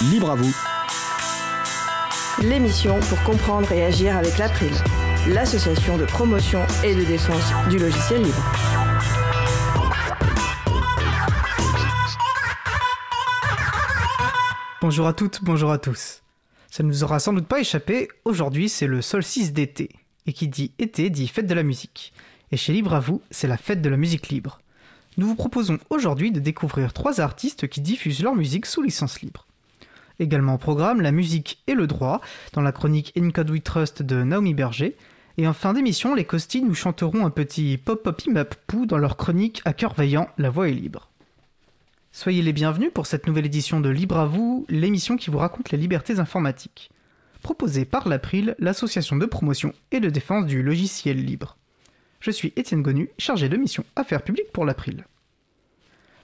[0.00, 0.54] Libre à vous.
[2.40, 4.70] L'émission pour comprendre et agir avec l'April,
[5.26, 8.52] l'association de promotion et de défense du logiciel libre.
[14.80, 16.22] Bonjour à toutes, bonjour à tous.
[16.70, 19.90] Ça ne nous aura sans doute pas échappé, aujourd'hui c'est le solstice d'été.
[20.26, 22.12] Et qui dit été dit fête de la musique.
[22.52, 24.60] Et chez Libre à vous, c'est la fête de la musique libre.
[25.16, 29.47] Nous vous proposons aujourd'hui de découvrir trois artistes qui diffusent leur musique sous licence libre.
[30.18, 32.20] Également au programme, la musique et le droit,
[32.52, 34.96] dans la chronique In Code We Trust de Naomi Berger.
[35.36, 39.16] Et en fin d'émission, les Costi nous chanteront un petit pop-pop imap pou dans leur
[39.16, 41.08] chronique À cœur vaillant, la voix est libre.
[42.10, 45.70] Soyez les bienvenus pour cette nouvelle édition de Libre à vous, l'émission qui vous raconte
[45.70, 46.90] les libertés informatiques.
[47.42, 51.56] Proposée par l'April, l'association de promotion et de défense du logiciel libre.
[52.18, 55.04] Je suis Étienne Gonu, chargé de mission Affaires publiques pour l'April.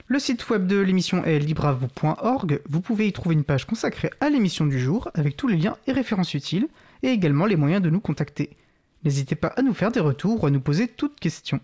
[0.07, 2.61] Le site web de l'émission est libreavou.org.
[2.69, 5.77] Vous pouvez y trouver une page consacrée à l'émission du jour avec tous les liens
[5.87, 6.67] et références utiles
[7.01, 8.55] et également les moyens de nous contacter.
[9.03, 11.59] N'hésitez pas à nous faire des retours ou à nous poser toutes questions.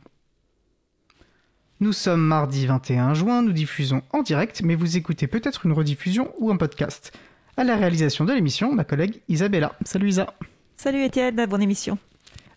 [1.82, 6.34] Nous sommes mardi 21 juin, nous diffusons en direct, mais vous écoutez peut-être une rediffusion
[6.40, 7.12] ou un podcast.
[7.58, 9.76] À la réalisation de l'émission, ma collègue Isabella.
[9.86, 10.34] Salut Isa.
[10.78, 12.00] Salut Étienne, bonne émission.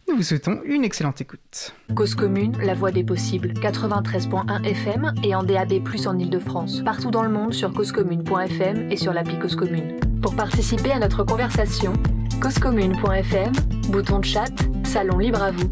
[0.06, 1.74] Nous vous souhaitons une excellente écoute.
[1.96, 5.72] Cause commune, la voix des possibles, 93.1 FM et en DAB+,
[6.06, 6.82] en Ile-de-France.
[6.84, 9.98] Partout dans le monde sur causecommune.fm et sur l'appli Cause Commune.
[10.20, 11.94] Pour participer à notre conversation,
[12.42, 13.52] causecommune.fm,
[13.88, 14.52] bouton de chat,
[14.84, 15.70] salon libre à vous.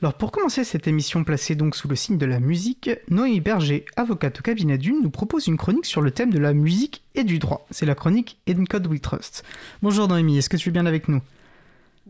[0.00, 3.84] Alors pour commencer cette émission placée donc sous le signe de la musique, Noémie Berger,
[3.96, 7.24] avocate au cabinet d'une, nous propose une chronique sur le thème de la musique et
[7.24, 7.66] du droit.
[7.70, 9.44] C'est la chronique In Code We Trust.
[9.82, 11.20] Bonjour Noémie, est-ce que tu es bien avec nous?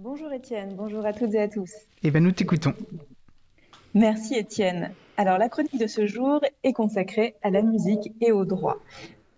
[0.04, 1.72] Bonjour Étienne, bonjour à toutes et à tous.
[2.02, 2.74] Eh bien nous t'écoutons.
[3.94, 4.92] Merci Étienne.
[5.16, 8.76] Alors la chronique de ce jour est consacrée à la musique et au droit.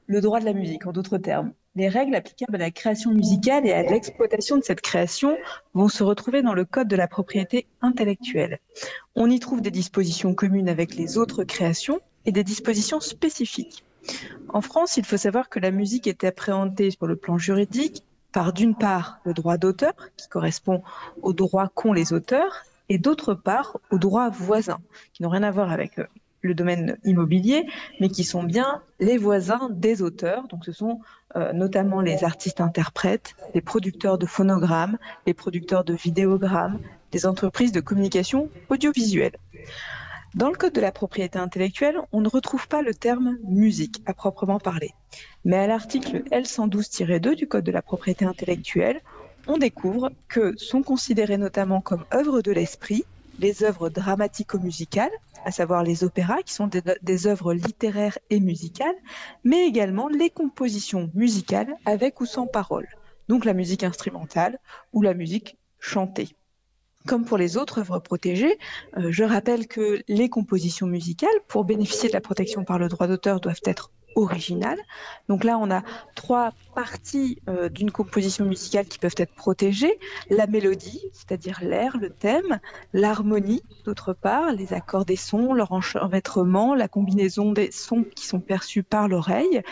[0.08, 1.52] Le droit de la musique en d'autres termes.
[1.76, 5.38] Les règles applicables à la création musicale et à l'exploitation de cette création
[5.74, 8.58] vont se retrouver dans le Code de la propriété intellectuelle.
[9.14, 13.84] On y trouve des dispositions communes avec les autres créations et des dispositions spécifiques.
[14.48, 18.02] En France, il faut savoir que la musique est appréhendée sur le plan juridique
[18.36, 20.82] par d'une part le droit d'auteur, qui correspond
[21.22, 24.80] aux droits qu'ont les auteurs, et d'autre part aux droits voisins,
[25.14, 26.04] qui n'ont rien à voir avec euh,
[26.42, 27.64] le domaine immobilier,
[27.98, 30.48] mais qui sont bien les voisins des auteurs.
[30.48, 31.00] Donc ce sont
[31.34, 36.78] euh, notamment les artistes interprètes, les producteurs de phonogrammes, les producteurs de vidéogrammes,
[37.14, 39.38] les entreprises de communication audiovisuelle.
[40.36, 44.12] Dans le Code de la propriété intellectuelle, on ne retrouve pas le terme musique à
[44.12, 44.92] proprement parler.
[45.46, 49.00] Mais à l'article L112-2 du Code de la propriété intellectuelle,
[49.46, 53.06] on découvre que sont considérées notamment comme œuvres de l'esprit
[53.38, 55.10] les œuvres dramatico-musicales,
[55.46, 58.94] à savoir les opéras, qui sont des, œuvres littéraires et musicales,
[59.42, 62.88] mais également les compositions musicales avec ou sans parole,
[63.28, 64.58] donc la musique instrumentale
[64.92, 66.36] ou la musique chantée.
[67.06, 68.58] Comme pour les autres œuvres protégées,
[68.96, 73.06] euh, je rappelle que les compositions musicales, pour bénéficier de la protection par le droit
[73.06, 74.80] d'auteur, doivent être originales.
[75.28, 75.82] Donc là, on a
[76.14, 79.98] trois parties euh, d'une composition musicale qui peuvent être protégées.
[80.30, 82.58] La mélodie, c'est-à-dire l'air, le thème,
[82.92, 88.40] l'harmonie, d'autre part, les accords des sons, leur enchevêtrement, la combinaison des sons qui sont
[88.40, 89.62] perçus par l'oreille,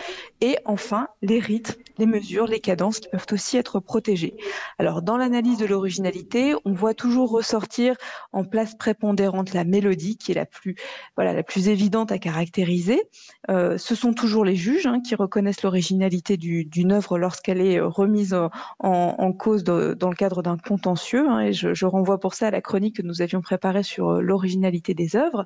[0.40, 4.34] et enfin les rythmes, les mesures, les cadences qui peuvent aussi être protégées.
[4.78, 7.96] Alors dans l'analyse de l'originalité, on voit toujours ressortir
[8.32, 10.76] en place prépondérante la mélodie qui est la plus,
[11.16, 13.02] voilà, la plus évidente à caractériser.
[13.50, 17.80] Euh, ce sont toujours les juges hein, qui reconnaissent l'originalité d'une du œuvre lorsqu'elle est
[17.80, 18.34] remise
[18.78, 21.28] en, cause dans le cadre d'un contentieux.
[21.28, 24.94] Hein, et je, renvoie pour ça à la chronique que nous avions préparée sur l'originalité
[24.94, 25.44] des œuvres.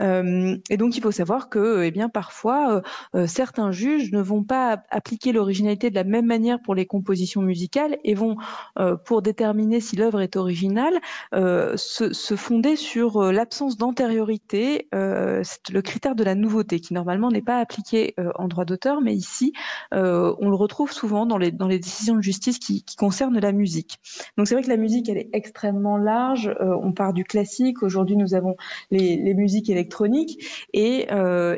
[0.00, 2.82] Euh, et donc il faut savoir que, eh bien, parfois,
[3.14, 7.42] euh, certains juges ne vont pas appliquer l'originalité de la même manière pour les compositions
[7.42, 8.36] musicales et vont,
[8.78, 10.98] euh, pour déterminer si l'œuvre est originale,
[11.34, 17.42] euh, se, fonder sur euh, l'absence d'antériorité, le critère de la nouveauté qui normalement n'est
[17.42, 19.52] pas appliqué en droit d'auteur, mais ici
[19.92, 23.52] on le retrouve souvent dans les, dans les décisions de justice qui, qui concernent la
[23.52, 23.98] musique.
[24.36, 28.16] Donc c'est vrai que la musique elle est extrêmement large, on part du classique, aujourd'hui
[28.16, 28.56] nous avons
[28.90, 31.08] les, les, musiques électroniques et,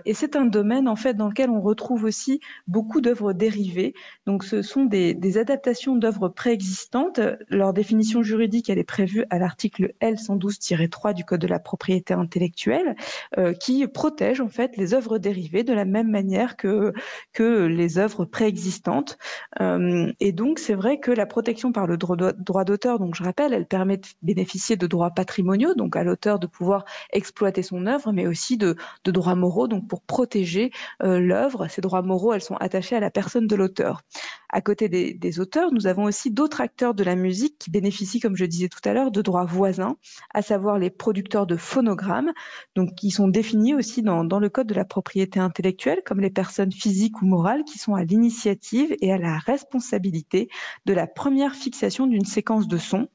[0.04, 3.94] et c'est un domaine en fait dans lequel on retrouve aussi beaucoup d'œuvres dérivées.
[4.26, 7.20] Donc ce sont des, adaptations d'œuvres préexistantes.
[7.48, 12.94] Leur définition juridique, elle est prévue à l'article L112-3 du Code de la propriété intellectuelle,
[13.38, 16.92] euh, qui protège en fait les œuvres dérivées de la même manière que,
[17.32, 19.18] que les œuvres préexistantes.
[19.60, 23.52] Euh, et donc c'est vrai que la protection par le droit d'auteur, donc je rappelle,
[23.52, 28.12] elle permet de bénéficier de droits patrimoniaux, donc à l'auteur de pouvoir exploiter son œuvre,
[28.12, 30.70] mais aussi de, de droits moraux, donc pour protéger
[31.02, 31.66] euh, l'œuvre.
[31.68, 34.02] Ces droits moraux, elles sont attachées à la personne de l'auteur.
[34.50, 38.36] À côté des, auteurs, nous avons aussi d'autres acteurs de la musique qui bénéficient, comme
[38.36, 39.96] je disais tout à l'heure, de droits voisins,
[40.34, 42.32] à savoir les producteurs de phonogrammes,
[42.74, 46.30] donc qui sont définis aussi dans, dans le code de la propriété intellectuelle comme les
[46.30, 50.48] personnes physiques ou morales qui sont à l'initiative et à la responsabilité
[50.84, 53.08] de la première fixation d'une séquence de sons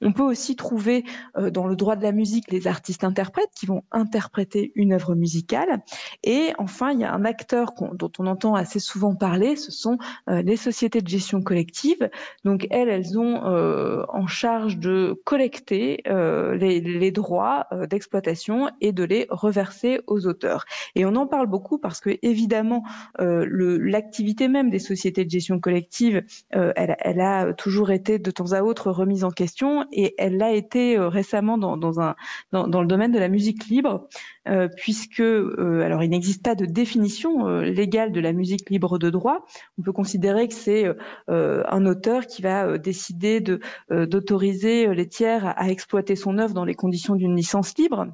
[0.00, 1.04] on peut aussi trouver
[1.36, 5.82] euh, dans le droit de la musique les artistes-interprètes qui vont interpréter une œuvre musicale.
[6.22, 9.98] Et enfin, il y a un acteur dont on entend assez souvent parler, ce sont
[10.28, 12.10] euh, les sociétés de gestion collective.
[12.44, 19.26] Donc elles, elles ont euh, en charge de collecter les, droits d'exploitation et de les
[19.30, 20.64] reverser aux auteurs.
[20.94, 22.82] Et on en parle beaucoup parce que évidemment,
[23.18, 28.90] l'activité même des sociétés de gestion collective, elle a toujours été de temps à autre
[28.90, 29.53] remise en question
[29.92, 34.08] et elle l'a été euh, récemment dans, le domaine de la musique libre,
[34.48, 39.10] euh, puisque euh, alors il n'existe pas de définition légale de la musique libre de
[39.10, 39.44] droit.
[39.78, 40.84] On peut considérer que c'est
[41.28, 43.60] un auteur qui va décider de
[43.90, 48.08] d'autoriser les tiers à exploiter son œuvre dans les conditions d'une licence libre.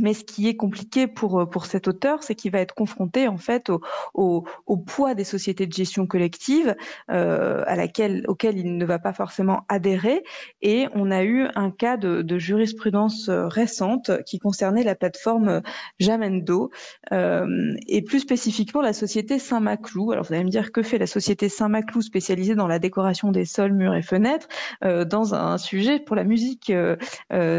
[0.00, 3.28] Mais ce qui est compliqué pour, euh, pour cet auteur, c'est qu'il va être confronté
[3.28, 3.80] en fait au,
[4.14, 6.74] au, poids des sociétés de gestion collective
[7.10, 10.24] euh, à laquelle, auquel il ne va pas forcément adhérer.
[10.62, 15.60] Et on a eu un cas de, de jurisprudence euh, récente qui concernait la plateforme
[15.98, 16.70] Jamendo
[17.12, 20.12] euh, et plus spécifiquement la société Saint-Maclou.
[20.12, 23.44] Alors vous allez me dire que fait la société Saint-Maclou spécialisée dans la décoration des
[23.44, 24.48] sols, murs et fenêtres
[24.82, 26.72] dans un sujet pour la musique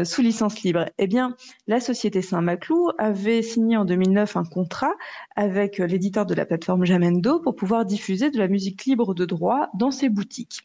[0.04, 0.86] sous licence libre?
[0.98, 1.36] Eh bien,
[1.66, 4.94] la société Saint-Maclou avait signé en 2009 un contrat
[5.36, 9.26] avec euh, l'éditeur de la plateforme Jamendo pour pouvoir diffuser de la musique libre de
[9.26, 10.60] droit dans ses boutiques.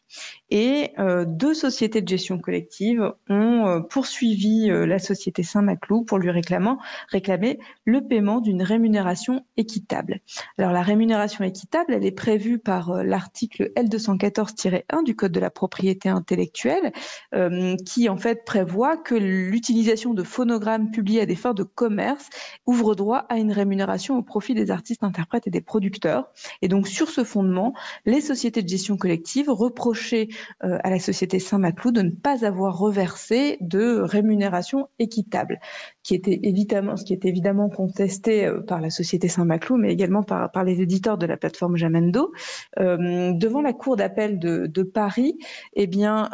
[0.48, 6.30] Et euh, deux sociétés de gestion collective ont euh, poursuivi la société Saint-Maclou pour lui
[6.30, 6.78] réclamant,
[7.10, 10.20] réclamer le paiement d'une rémunération équitable.
[10.56, 16.08] Alors la rémunération équitable, elle est prévue par l'article L214-1 du Code de la propriété
[16.08, 16.92] intellectuelle,
[17.84, 22.30] qui en fait prévoit que l'utilisation de phonogrammes publiés à des fins de commerce
[22.66, 26.30] ouvre droit à une rémunération au profit des artistes, interprètes et des producteurs.
[26.62, 27.74] Et donc sur ce fondement,
[28.06, 30.28] les sociétés de gestion collective reprochaient
[30.64, 35.60] euh, à la société Saint-Maclou de ne pas avoir reversé de rémunération équitable,
[36.02, 40.22] qui était évidemment, ce qui est évidemment contesté euh, par la société Saint-Maclou, mais également
[40.22, 42.32] par, par les éditeurs de la plateforme Jamendo.
[42.78, 45.36] Euh, devant la cour d'appel de, Paris,
[45.74, 46.30] eh bien,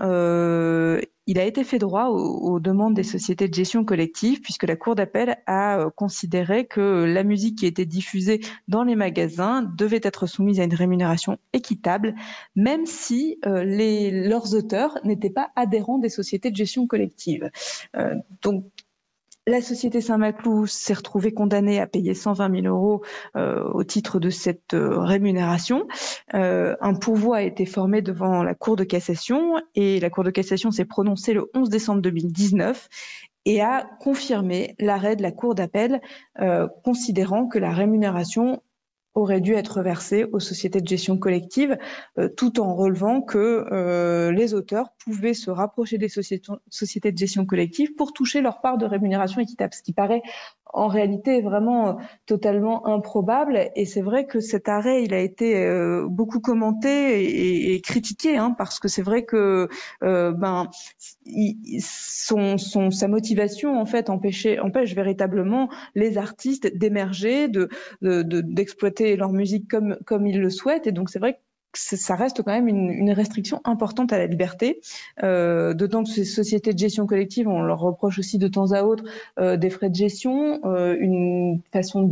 [1.27, 4.95] il a été fait droit aux, demandes des sociétés de gestion collective puisque la Cour
[4.95, 10.27] d'appel a euh, considéré que la musique qui était diffusée dans les magasins devait être
[10.27, 12.15] soumise à une rémunération équitable,
[12.57, 17.51] même si euh, leurs auteurs n'étaient pas adhérents des sociétés de gestion collective.
[17.97, 18.65] Euh, donc
[19.47, 23.03] la société Saint-Maclou s'est retrouvée condamnée à payer 120 000 euros
[23.37, 25.87] euh, au titre de cette euh, rémunération.
[26.35, 30.31] Euh, un pourvoi a été formé devant la Cour de cassation et la Cour de
[30.31, 32.89] cassation s'est prononcée le 11 décembre 2019
[33.45, 36.01] et a confirmé l'arrêt de la Cour d'appel
[36.83, 38.63] considérant que la rémunération
[39.15, 41.79] aurait dû être versé aux sociétés de gestion collective,
[42.19, 47.47] euh, tout en relevant que euh, les auteurs pouvaient se rapprocher des sociétés de gestion
[47.47, 50.23] collective pour toucher leur part de rémunération équitable, ce qui paraît
[50.75, 51.93] en réalité vraiment euh,
[52.27, 53.71] totalement improbable.
[53.77, 58.55] Et c'est vrai que cet arrêt, il a été euh, beaucoup commenté et, critiqué, hein,
[58.57, 59.69] parce que c'est vrai que
[60.03, 60.69] euh, ben
[61.81, 67.69] son, son, sa motivation en fait empêchait, empêche véritablement les artistes d'émerger, de
[68.03, 70.87] d'exploiter de, leur musique comme comme ils le souhaitent.
[70.87, 71.39] Et donc c'est vrai que
[71.77, 74.81] ça reste quand même une, restriction importante à la liberté,
[75.23, 78.83] euh, d'autant que ces sociétés de gestion collective, on leur reproche aussi de temps à
[78.83, 79.05] autre
[79.39, 82.09] euh, des frais de gestion, euh, une façon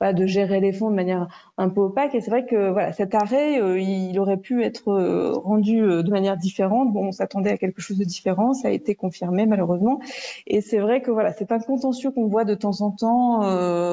[0.00, 2.14] bah, de gérer les fonds de manière un peu opaque.
[2.14, 6.02] Et c'est vrai que voilà, cet arrêt, euh, il aurait pu être euh, rendu euh,
[6.02, 6.92] de manière différente.
[6.92, 10.00] Bon, on s'attendait à quelque chose de différent, ça a été confirmé malheureusement.
[10.46, 13.40] Et c'est vrai que voilà, c'est un contentieux qu'on voit de temps en temps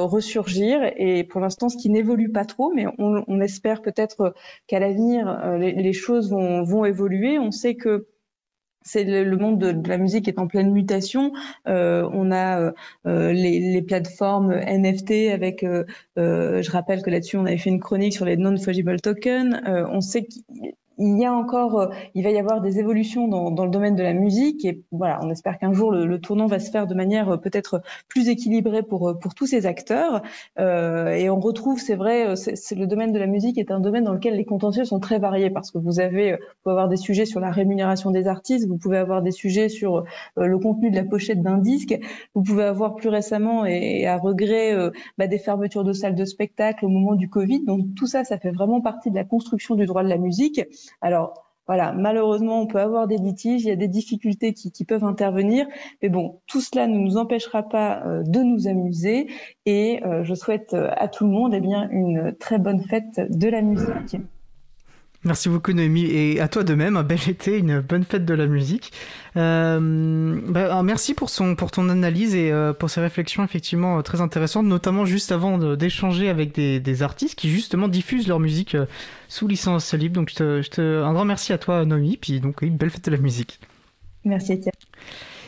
[0.07, 0.79] ressurgir.
[0.97, 4.33] Et pour l'instant, ce qui n'évolue pas trop, mais on, espère peut-être
[4.65, 7.39] qu'à l'avenir euh, les, choses vont, évoluer.
[7.39, 8.07] On sait que
[8.87, 11.33] c'est le, monde de, la musique est en pleine mutation.
[11.67, 12.73] Euh, on a
[13.05, 15.65] euh, les, plateformes NFT avec,
[16.15, 19.61] je rappelle que là-dessus on avait fait une chronique sur les non-fungible tokens.
[19.65, 20.27] on sait
[20.97, 23.95] il y a encore, euh, il va y avoir des évolutions dans, dans, le domaine
[23.95, 26.87] de la musique et voilà, on espère qu'un jour le, le, tournant va se faire
[26.87, 30.21] de manière euh, peut-être plus équilibrée pour euh, pour tous ces acteurs.
[30.59, 34.03] Euh, et on retrouve, c'est vrai, c'est le domaine de la musique est un domaine
[34.03, 36.97] dans lequel les contentieux sont très variés parce que vous avez, vous pouvez avoir des
[36.97, 40.03] sujets sur la rémunération des artistes, vous pouvez avoir des sujets sur
[40.35, 41.97] le contenu de la pochette d'un disque,
[42.35, 44.75] vous pouvez avoir plus récemment et, à regret
[45.17, 47.63] bah, des fermetures de salles de spectacle au moment du Covid.
[47.65, 50.61] Donc tout ça, ça fait vraiment partie de la construction du droit de la musique.
[51.01, 55.03] Alors, voilà, malheureusement, on peut avoir des litiges, il y a des difficultés qui, peuvent
[55.03, 55.67] intervenir,
[56.01, 59.27] mais bon, tout cela ne nous empêchera pas euh, de nous amuser
[59.65, 63.49] et euh, je souhaite euh, à tout le monde eh une très bonne fête de
[63.49, 64.15] la musique.
[65.23, 68.33] Merci beaucoup Noémie et à toi de même, un bel été, une bonne fête de
[68.33, 68.93] la musique.
[69.35, 74.01] Euh, bah, merci pour, son, pour ton analyse et euh, pour ces réflexions effectivement euh,
[74.03, 78.77] très intéressantes, notamment juste avant d'échanger avec des, artistes qui justement diffusent leur musique
[79.27, 80.15] sous licence libre.
[80.15, 83.59] Donc un grand merci à toi Noémie, puis donc une belle fête de la musique.
[84.23, 84.73] Merci Étienne.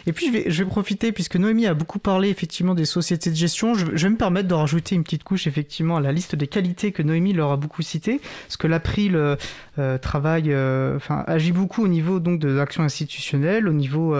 [0.09, 3.75] Et puis je vais, profiter, puisque Noémie a beaucoup parlé effectivement des sociétés de gestion,
[3.75, 6.91] je, vais me permettre de rajouter une petite couche effectivement à la liste des qualités
[6.91, 9.35] que Noémie leur a beaucoup citées, parce que l'April euh,
[9.77, 10.97] euh, travaille, euh,
[11.27, 14.15] agit beaucoup au niveau donc de l'action institutionnelle, au niveau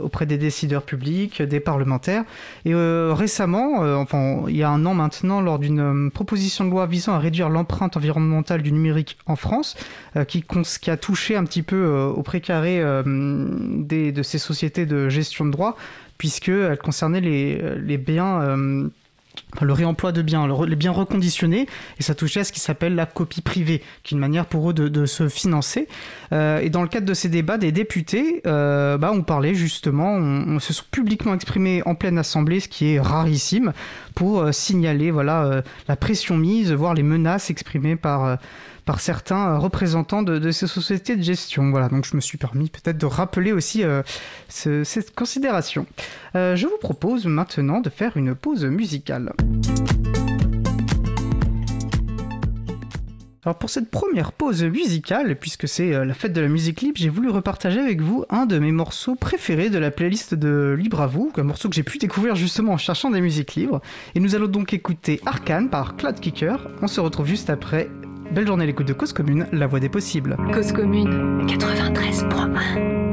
[0.00, 2.22] auprès des décideurs publics, des parlementaires.
[2.64, 7.14] Et récemment, enfin il y a un an maintenant, lors d'une proposition de loi visant
[7.14, 9.76] à réduire l'empreinte environnementale du numérique en France,
[10.28, 10.44] qui,
[10.80, 15.50] qui, a touché un petit peu au précaré des, de ces sociétés de gestion de
[15.50, 15.76] droit,
[16.18, 18.40] puisqu'elle concernait les, les biens.
[18.42, 18.88] Euh,
[19.60, 21.66] le réemploi de biens, les biens reconditionnés,
[21.98, 24.70] et ça touchait à ce qui s'appelle la copie privée, qui est une manière pour
[24.70, 25.88] eux de, de se financer.
[26.32, 30.12] Euh, et dans le cadre de ces débats, des députés euh, bah, on parlait justement,
[30.14, 33.72] on, se sont publiquement exprimés en pleine assemblée, ce qui est rarissime,
[34.14, 38.38] pour euh, signaler voilà, euh, la pression mise, voire les menaces exprimées par
[38.84, 41.70] par certains représentants de, ces sociétés de gestion.
[41.70, 44.02] Voilà, donc je me suis permis peut-être de rappeler aussi euh,
[44.48, 45.86] ce, cette considération.
[46.36, 49.32] Euh, je vous propose maintenant de faire une pause musicale.
[53.44, 56.96] Alors pour cette première pause musicale, puisque c'est euh, la fête de la musique libre,
[56.96, 61.02] j'ai voulu repartager avec vous un de mes morceaux préférés de la playlist de Libre
[61.02, 63.82] à vous, un morceau que j'ai pu découvrir justement en cherchant des musiques libres.
[64.14, 66.68] Et nous allons donc écouter Arcane par Cloud Kicker.
[66.80, 67.90] On se retrouve juste après
[68.34, 70.36] Belle journée à l'écoute de Cause Commune, la voix des possibles.
[70.52, 73.03] Cause Commune 93.1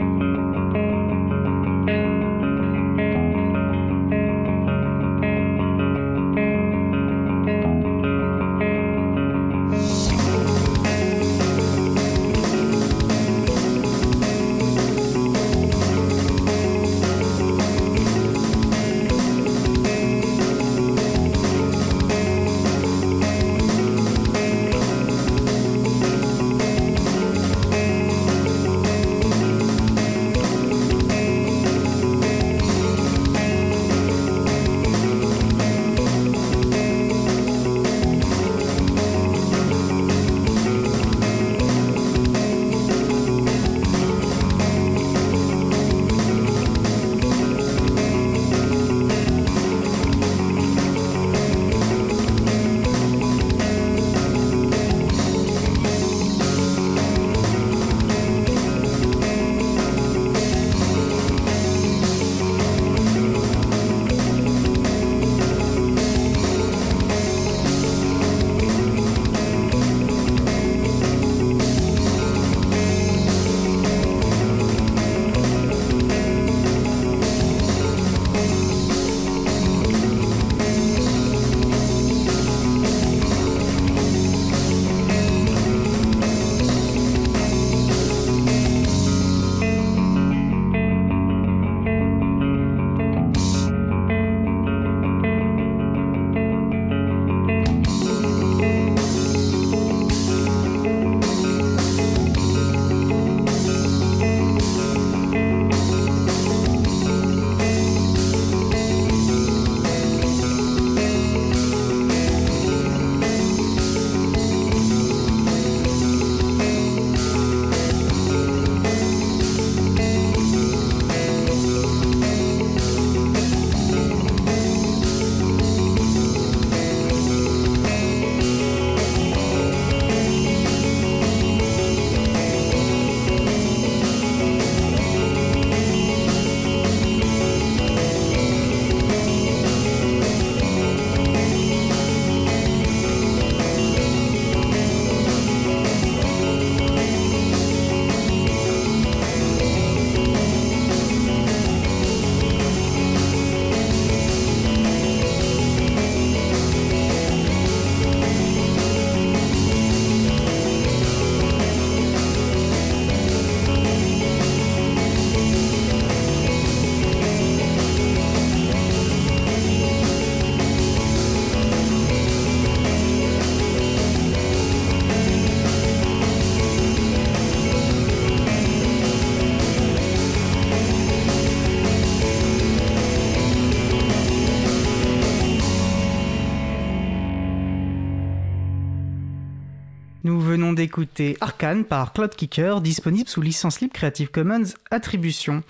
[190.31, 195.61] Nous venons d'écouter Arcane par Cloud Kicker, disponible sous licence libre Creative Commons Attribution,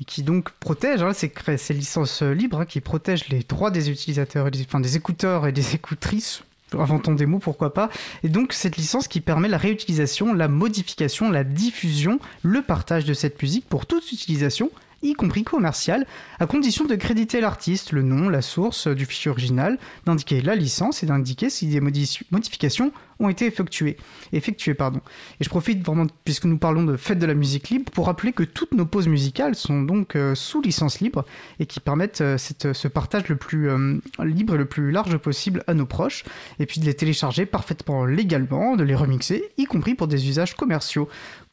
[0.00, 3.90] et qui donc protège, hein, ces, ces, licences libres, hein, qui protègent les droits des
[3.90, 7.90] utilisateurs, enfin des écouteurs et des écoutrices, inventons des mots, pourquoi pas.
[8.24, 13.14] Et donc cette licence qui permet la réutilisation, la modification, la diffusion, le partage de
[13.14, 16.06] cette musique pour toute utilisation y compris commercial,
[16.38, 21.02] à condition de créditer l'artiste, le nom, la source du fichier original, d'indiquer la licence
[21.02, 23.96] et d'indiquer si des modifications ont été effectuées.
[24.32, 25.00] effectuées pardon.
[25.40, 28.32] Et je profite vraiment, puisque nous parlons de fête de la musique libre, pour rappeler
[28.32, 31.24] que toutes nos pauses musicales sont donc euh, sous licence libre
[31.58, 35.64] et qui permettent euh, ce partage le plus euh, libre et le plus large possible
[35.66, 36.24] à nos proches,
[36.58, 40.54] et puis de les télécharger parfaitement légalement, de les remixer, y compris pour des usages
[40.54, 41.08] commerciaux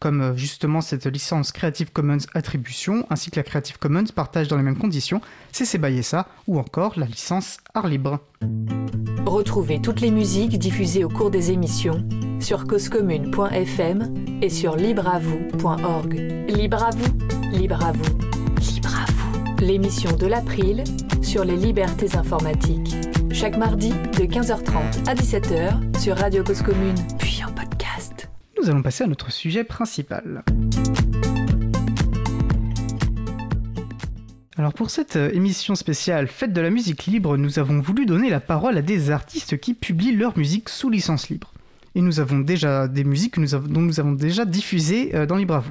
[0.05, 4.55] comme euh, justement cette licence Creative Commons Attribution, ainsi que la Creative Commons partage dans
[4.55, 5.19] les mêmes conditions,
[5.51, 5.99] CC BY
[6.45, 8.19] ou encore la licence Art Libre.
[9.25, 12.07] Retrouvez toutes les musiques diffusées au cours des émissions
[12.39, 16.13] sur causecommune.fm et sur libreavoue.org.
[16.49, 18.17] Libre à vous, libre à vous,
[18.61, 19.55] libre à vous.
[19.59, 20.83] L'émission de l'April
[21.23, 22.93] sur les libertés informatiques.
[23.31, 27.94] Chaque mardi de 15h30 à 17h sur Radio Cause Commune, puis en podcast
[28.61, 30.43] nous allons passer à notre sujet principal.
[34.57, 38.29] Alors pour cette euh, émission spéciale Fête de la musique libre, nous avons voulu donner
[38.29, 41.51] la parole à des artistes qui publient leur musique sous licence libre.
[41.93, 45.63] Et nous avons déjà des musiques dont nous avons déjà diffusées euh, dans Libre.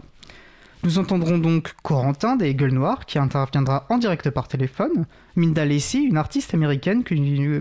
[0.83, 6.03] Nous entendrons donc Corentin des Gueules Noires qui interviendra en direct par téléphone, Minda Lacey,
[6.03, 7.03] une artiste américaine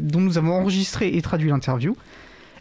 [0.01, 1.95] dont nous avons enregistré et traduit l'interview,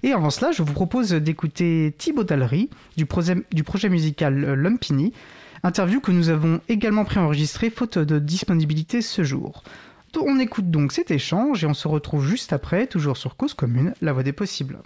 [0.03, 3.07] et avant cela, je vous propose d'écouter Thibaut Dallery du,
[3.53, 5.13] du projet musical euh, Lumpini,
[5.63, 9.63] interview que nous avons également préenregistré faute de disponibilité ce jour.
[10.21, 13.95] On écoute donc cet échange et on se retrouve juste après, toujours sur Cause Commune,
[14.03, 14.79] la voix des possibles.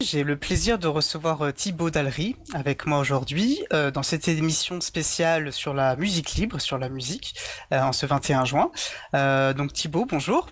[0.00, 4.80] J'ai le plaisir de recevoir euh, Thibaut Dallery avec moi aujourd'hui euh, dans cette émission
[4.80, 7.34] spéciale sur la musique libre, sur la musique,
[7.70, 8.70] en ce 21 juin.
[9.12, 10.48] donc Thibaut, bonjour.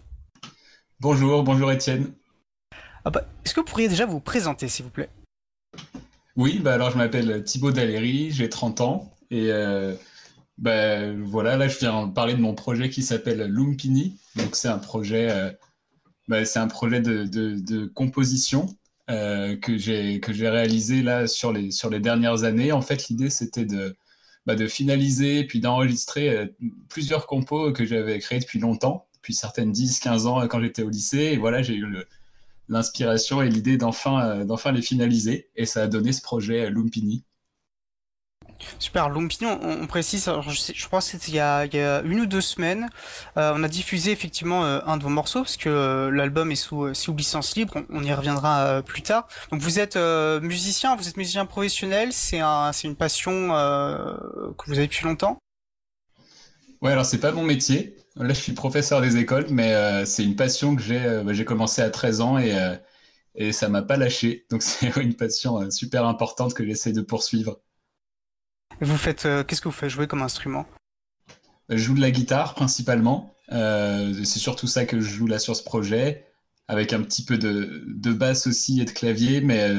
[1.01, 2.13] Bonjour, bonjour Étienne.
[3.05, 5.11] Ah bah, est-ce que vous pourriez déjà vous présenter, s'il vous plaît?
[6.37, 9.95] Oui, bah alors je m'appelle Thibaut Daléry, j'ai 30 ans et euh,
[10.59, 14.19] bah, voilà, là je viens parler de mon projet qui s'appelle Lumpini.
[14.37, 18.67] Donc c'est un projet, euh, c'est un projet de, composition
[19.11, 22.73] euh, que j'ai réalisé là sur les dernières années.
[22.73, 23.97] En fait, l'idée c'était de
[24.47, 26.55] de finaliser puis d'enregistrer
[26.91, 31.31] plusieurs compos que j'avais créés depuis longtemps, depuis certaines 10-15 ans quand j'étais au lycée.
[31.33, 32.07] Et voilà, j'ai eu le,
[32.69, 35.51] l'inspiration et l'idée d'enfin euh, d'enfin les finaliser.
[35.57, 37.25] Et ça a donné ce projet Lumpini.
[38.79, 41.67] Super, Lumpini, on, précise, je, crois que c'était il, y a
[42.03, 42.89] une ou deux semaines,
[43.37, 46.95] euh, on a diffusé effectivement euh, un de vos morceaux, parce que l'album est sous,
[46.95, 49.27] sous, licence libre, on, y reviendra plus tard.
[49.51, 54.87] Donc vous êtes musicien, vous êtes musicien professionnel, c'est un, une passion que vous avez
[54.87, 55.37] depuis longtemps?
[56.81, 60.23] Ouais, alors c'est pas mon métier, Là, je suis professeur des écoles, mais euh, c'est
[60.23, 61.01] une passion que j'ai.
[61.01, 62.77] Euh, j'ai commencé à 13 ans et, euh,
[63.35, 64.47] et ça m'a pas lâché.
[64.51, 67.61] Donc, c'est une passion super importante que j'essaie de poursuivre.
[68.81, 69.23] Et vous faites.
[69.47, 69.91] Qu'est-ce que vous faites?
[69.91, 70.67] Jouer comme instrument?
[71.69, 73.35] Je joue de la guitare principalement.
[73.49, 76.27] c'est surtout ça que je joue là sur ce projet,
[76.69, 79.41] avec un petit peu de, de basse aussi et de clavier.
[79.41, 79.71] Mais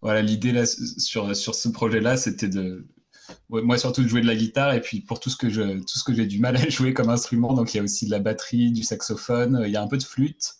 [0.00, 2.86] voilà, l'idée là sur, sur ce projet-là, c'était de
[3.50, 5.98] moi surtout de jouer de la guitare et puis pour tout ce que je tout
[5.98, 8.10] ce que j'ai du mal à jouer comme instrument donc il y a aussi de
[8.10, 10.54] la batterie du saxophone il y a un peu de flûte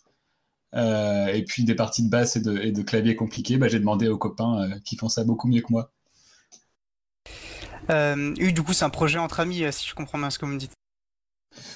[0.75, 3.79] euh, et puis des parties de basse et de, et de clavier compliquées bah, j'ai
[3.79, 5.91] demandé aux copains euh, qui font ça beaucoup mieux que moi
[7.89, 10.45] euh, oui du coup c'est un projet entre amis si je comprends bien ce que
[10.45, 10.73] vous me dites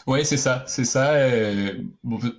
[0.06, 1.16] oui, c'est ça, c'est ça.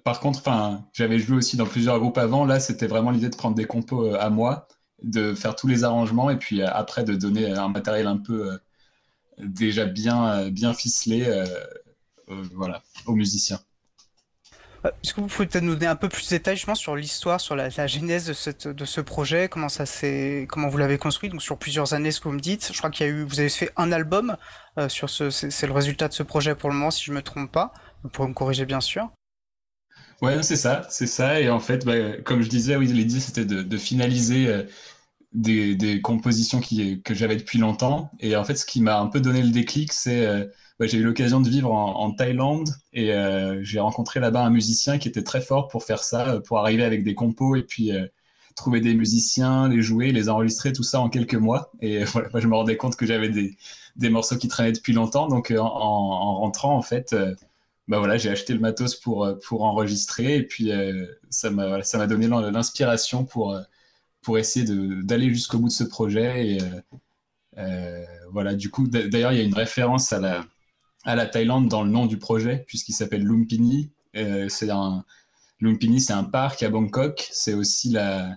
[0.04, 2.44] par contre, enfin, j'avais joué aussi dans plusieurs groupes avant.
[2.44, 4.68] Là, c'était vraiment l'idée de prendre des compos à moi
[5.04, 8.52] de faire tous les arrangements et puis euh, après de donner un matériel un peu
[8.52, 8.58] euh,
[9.38, 11.44] déjà bien, euh, bien ficelé
[12.54, 13.60] voilà, aux musiciens.
[15.02, 17.40] Est-ce que vous pouvez peut-être nous donner un peu plus de détails justement sur l'histoire,
[17.40, 21.30] sur la, genèse de, cette, de ce projet, comment ça s'est, comment vous l'avez construit,
[21.30, 22.70] donc sur plusieurs années, ce que vous me dites.
[22.70, 24.36] Je crois qu'il y a eu, vous avez fait un album
[24.88, 27.50] sur ce, c'est le résultat de ce projet pour le moment, si je me trompe
[27.50, 27.72] pas.
[28.02, 29.10] Vous pourrez me corriger bien sûr.
[30.20, 31.40] Ouais, c'est ça, c'est ça.
[31.40, 34.66] Et en fait, bah, comme je disais, oui, l'idée c'était de, finaliser
[35.36, 38.10] euh, des, compositions que j'avais depuis longtemps.
[38.20, 40.44] Et en fait, ce qui m'a un peu donné le déclic, c'est euh,
[40.78, 44.98] bah, j'ai eu l'occasion de vivre en, Thaïlande et euh, j'ai rencontré là-bas un musicien
[44.98, 47.90] qui était très fort pour faire ça, pour arriver avec des compos et puis
[48.56, 51.72] trouver des musiciens, les jouer, les enregistrer, tout ça en quelques mois.
[51.80, 53.56] Et voilà, je me rendais compte que j'avais des,
[53.96, 55.28] des, morceaux qui traînaient depuis longtemps.
[55.28, 57.14] Donc en, en rentrant, en fait
[57.88, 62.06] bah voilà, j'ai acheté le matos pour, euh, pour enregistrer et puis euh, ça m'a
[62.06, 63.60] donné l'inspiration pour, euh,
[64.24, 64.66] pour essayer
[65.02, 66.56] d'aller jusqu'au bout de ce projet.
[66.56, 66.58] Et
[68.32, 70.44] voilà, du coup, d'ailleurs, il y a une référence à la,
[71.04, 73.90] à la Thaïlande dans le nom du projet, puisqu'il s'appelle Lumpini.
[74.48, 75.04] c'est un,
[75.60, 77.28] Lumpini, c'est un parc à Bangkok.
[77.30, 78.36] C'est aussi la,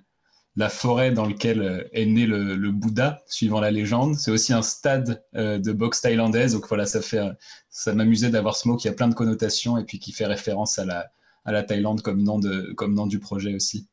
[0.56, 4.16] la forêt dans laquelle euh, est né le, Bouddha, suivant la légende.
[4.16, 6.54] C'est aussi un stade euh, de boxe thaïlandaise.
[6.54, 7.22] Donc voilà, ça fait,
[7.70, 10.80] ça m'amusait d'avoir ce mot qui a plein de connotations et puis qui fait référence
[10.80, 11.12] à la,
[11.46, 13.88] à la Thaïlande comme nom, de, comme nom du projet aussi.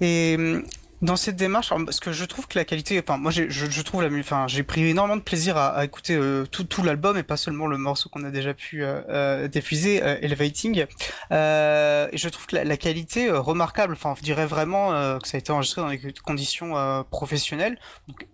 [0.00, 0.64] Et hum,
[1.00, 4.02] dans cette démarche, parce que je trouve que la qualité, enfin moi je, je trouve
[4.02, 7.36] la, enfin j'ai pris énormément de plaisir à, écouter euh, tout, tout l'album et pas
[7.36, 10.80] seulement le morceau qu'on a déjà pu euh, euh diffuser, euh, Elevating.
[10.80, 10.86] et
[11.30, 15.82] je trouve que la, qualité remarquable, enfin je dirais vraiment que ça a été enregistré
[15.82, 17.78] dans des conditions professionnelles.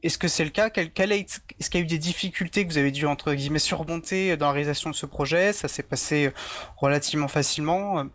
[0.03, 0.71] Est-ce que c'est le cas?
[0.71, 3.35] Quel, quel est, Est-ce qu'il y a eu des difficultés que vous avez dû entre
[3.35, 5.53] guillemets surmonter dans la réalisation de ce projet?
[5.53, 6.33] Ça s'est passé
[6.77, 8.07] relativement facilement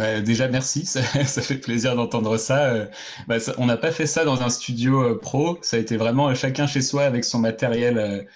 [0.00, 2.86] bah, déjà, merci, ça, fait plaisir d'entendre euh,
[3.28, 3.54] bah, ça.
[3.58, 6.34] On n'a pas fait ça dans un studio euh, pro, ça a été vraiment euh,
[6.34, 8.26] chacun chez soi avec son matériel.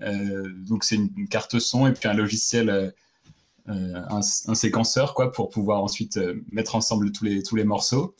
[0.00, 2.92] donc, c'est une, carte son et puis un logiciel,
[3.68, 6.18] un, séquenceur, quoi, pour pouvoir ensuite
[6.50, 8.16] mettre ensemble tous les, tous les morceaux.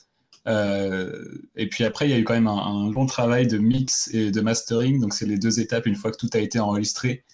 [0.46, 4.09] et puis après, il y a eu quand même un, un, long travail de mix
[4.14, 5.00] et de mastering.
[5.00, 7.24] Donc, c'est les deux étapes une fois que tout a été enregistré.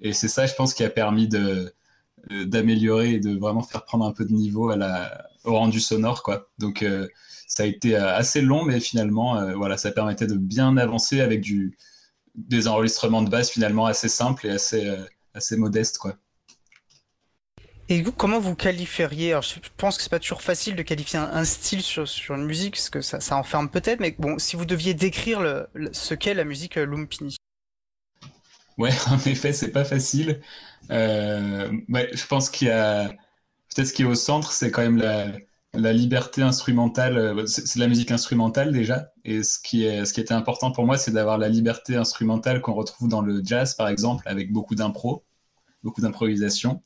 [0.00, 1.74] Et c'est ça, je pense, qui a permis de,
[2.28, 6.22] d'améliorer et de vraiment faire prendre un peu de niveau à la, au rendu sonore.
[6.22, 6.48] Quoi.
[6.58, 7.08] Donc euh,
[7.46, 11.40] ça a été euh, assez long, mais finalement, voilà, ça permettait de bien avancer avec
[11.40, 11.76] du,
[12.34, 14.94] des enregistrements de base finalement assez simples et assez,
[15.34, 15.98] assez modestes.
[15.98, 16.16] Quoi.
[17.90, 19.32] Et vous, comment vous qualifieriez?
[19.32, 22.44] Alors, je pense que c'est pas toujours facile de qualifier un, style sur, sur, une
[22.44, 26.14] musique, parce que ça, ça enferme peut-être, mais bon, si vous deviez décrire le, ce
[26.14, 27.36] qu'est la musique Lumpini.
[28.78, 30.40] Ouais, en effet, c'est pas facile.
[30.90, 34.98] Euh, je pense qu'il y a peut-être ce qui est au centre, c'est quand même
[35.72, 37.16] la, liberté instrumentale.
[37.16, 41.12] Euh, c'est la musique instrumentale déjà, et ce qui est était important pour moi, c'est
[41.12, 45.24] d'avoir la liberté instrumentale qu'on retrouve dans le jazz, par exemple, avec beaucoup d'impro,
[45.82, 46.82] beaucoup d'improvisation.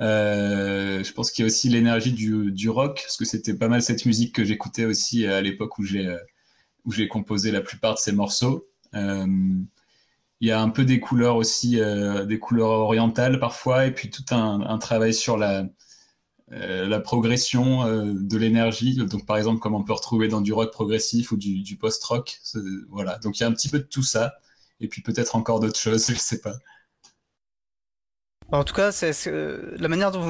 [0.00, 3.82] Euh, je pense qu'il y a aussi l'énergie du, rock, parce que c'était pas mal
[3.82, 8.68] cette musique que j'écoutais aussi à l'époque où j'ai composé la plupart de ces morceaux.
[10.40, 14.10] Il y a un peu des couleurs aussi, euh, des couleurs orientales parfois, et puis
[14.10, 15.64] tout un, travail sur la,
[16.52, 18.96] euh, progression euh, de l'énergie.
[18.96, 22.40] Donc, par exemple, comme on peut retrouver dans du rock progressif ou du, post-rock.
[22.90, 23.18] Voilà.
[23.18, 24.34] Donc, il y a un petit peu de tout ça.
[24.80, 26.54] Et puis peut-être encore d'autres choses, je ne sais pas.
[28.52, 30.20] En tout cas, c'est, la manière dont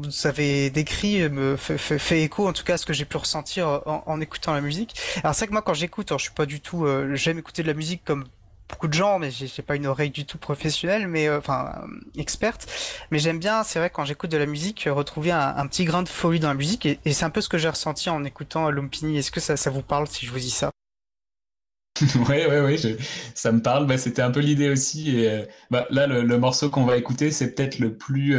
[0.00, 3.82] vous, avez décrit me fait, écho, en tout cas, à ce que j'ai pu ressentir
[3.86, 4.94] en, écoutant la musique.
[5.24, 7.66] Alors c'est vrai que moi, quand j'écoute, je suis pas du tout, j'aime écouter de
[7.66, 8.24] la musique comme
[8.68, 12.20] beaucoup de gens, mais j'ai pas une oreille du tout professionnelle, mais euh, enfin euh,
[12.20, 12.66] experte.
[13.10, 16.02] Mais j'aime bien, c'est vrai, quand j'écoute de la musique, euh, retrouver un, petit grain
[16.02, 18.70] de folie dans la musique, et, c'est un peu ce que j'ai ressenti en écoutant
[18.70, 19.18] Lumpini.
[19.18, 20.70] Est-ce que ça, vous parle si je vous dis ça?
[22.28, 22.76] Ouais, ouais, ouais,
[23.34, 23.86] ça me parle.
[23.86, 25.26] Bah, C'était un peu l'idée aussi.
[25.70, 28.36] Bah, là, le, morceau qu'on va écouter, c'est peut-être le plus,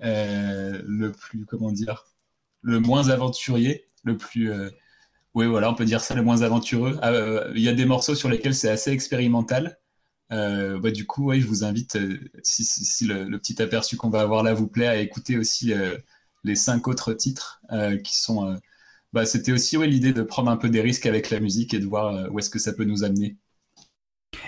[0.00, 2.04] le plus, comment dire,
[2.62, 4.52] le moins aventurier, le plus
[5.34, 6.98] oui, voilà, on peut dire ça le moins aventureux.
[7.02, 9.78] Ah, euh, il y a des morceaux sur lesquels c'est assez expérimental.
[10.32, 14.44] Euh, bah, du coup, je vous invite, euh, si, le, petit aperçu qu'on va avoir
[14.44, 15.72] là vous plaît, à écouter aussi
[16.44, 17.60] les cinq autres titres
[18.04, 18.58] qui sont.
[19.12, 21.86] Bah, c'était aussi l'idée de prendre un peu des risques avec la musique et de
[21.86, 23.36] voir où est-ce que ça peut nous amener.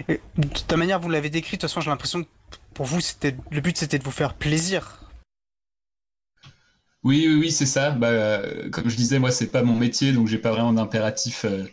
[0.08, 2.28] de toute manière, vous l'avez décrit, de toute façon, j'ai l'impression que
[2.74, 3.00] pour vous,
[3.50, 5.05] le but c'était de vous faire plaisir
[7.06, 7.92] oui, oui, c'est ça.
[7.92, 11.44] Bah, euh, comme je disais, moi, c'est pas mon métier, donc j'ai pas vraiment d'impératif.
[11.44, 11.64] Euh,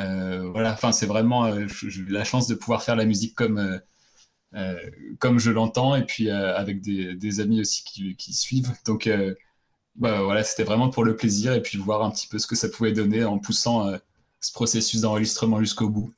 [0.00, 1.48] euh, voilà, enfin, c'est vraiment
[2.08, 3.80] la chance de pouvoir faire la musique comme
[5.18, 8.72] comme je l'entends, et puis avec des, amis aussi qui, suivent.
[8.86, 9.10] Donc,
[9.96, 12.56] bah, voilà, c'était vraiment pour le plaisir, et puis voir un petit peu ce que
[12.56, 13.92] ça pouvait donner en poussant
[14.40, 16.12] ce processus d'enregistrement jusqu'au bout.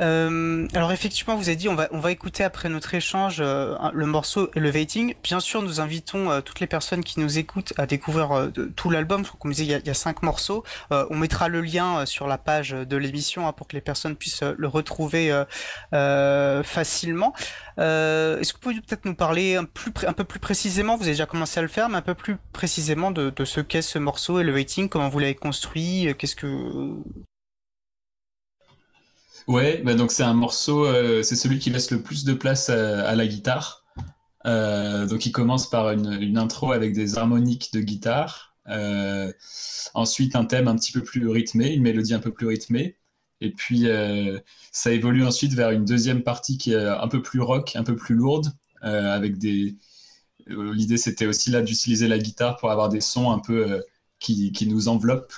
[0.00, 3.76] Euh, alors effectivement, vous avez dit on va on va écouter après notre échange euh,
[3.92, 5.14] le morceau Elevating.
[5.22, 9.24] Bien sûr, nous invitons euh, toutes les personnes qui nous écoutent à découvrir tout l'album.
[9.38, 10.64] Comme il y, a, cinq morceaux.
[10.90, 14.42] on mettra le lien sur la page de l'émission hein, pour que les personnes puissent
[14.42, 15.44] le retrouver
[15.92, 17.32] facilement.
[17.78, 20.96] Est-ce que vous pouvez peut-être nous parler un peu plus précisément?
[20.96, 23.60] Vous avez déjà commencé à le faire, mais un peu plus précisément de, de ce
[23.60, 26.46] qu'est ce morceau Elevating, comment vous l'avez construit, qu'est-ce que
[29.48, 32.68] Ouais, bah donc c'est un morceau, euh, c'est celui qui laisse le plus de place
[32.68, 33.84] à, la guitare.
[34.44, 39.32] Euh, donc il commence par une, intro avec des harmoniques de guitare, euh,
[39.94, 42.96] ensuite un thème un petit peu plus rythmé, une mélodie un peu plus rythmée,
[43.40, 43.86] et puis
[44.72, 47.96] ça évolue ensuite vers une deuxième partie qui est un peu plus rock, un peu
[47.96, 49.76] plus lourde, avec des.
[50.48, 53.82] L'idée c'était aussi là d'utiliser la guitare pour avoir des sons un peu
[54.20, 55.34] qui, qui nous enveloppent,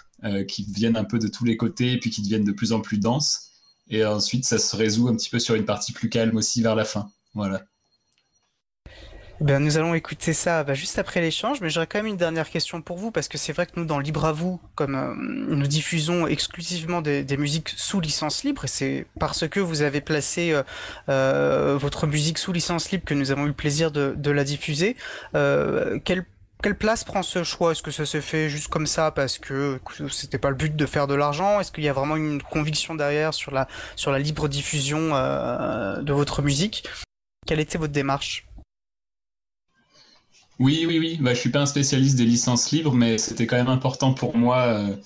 [0.48, 2.80] qui viennent un peu de tous les côtés et puis qui deviennent de plus en
[2.80, 3.47] plus denses.
[3.90, 6.74] Et ensuite, ça se résout un petit peu sur une partie plus calme aussi vers
[6.74, 7.10] la fin.
[7.34, 7.62] Voilà.
[9.40, 12.50] Ben, nous allons écouter ça bah, juste après l'échange, mais j'aurais quand même une dernière
[12.50, 15.14] question pour vous, parce que c'est vrai que nous, dans Libre à vous, comme euh,
[15.16, 20.50] nous diffusons exclusivement des, musiques sous licence libre, et c'est parce que vous avez placé
[20.50, 20.64] euh,
[21.08, 24.42] euh, votre musique sous licence libre que nous avons eu le plaisir de, de la
[24.42, 24.96] diffuser.
[25.32, 26.24] quelle
[26.62, 27.72] quelle place prend ce choix?
[27.72, 30.86] Est-ce que ça s'est fait juste comme ça parce que c'était pas le but de
[30.86, 31.60] faire de l'argent?
[31.60, 36.12] Est-ce qu'il y a vraiment une conviction derrière sur la sur la libre diffusion de
[36.12, 36.84] votre musique?
[37.46, 38.46] Quelle était votre démarche?
[40.58, 41.18] Oui, oui, oui.
[41.20, 44.36] Bah, je suis pas un spécialiste des licences libres, mais c'était quand même important pour
[44.36, 44.96] moi euh,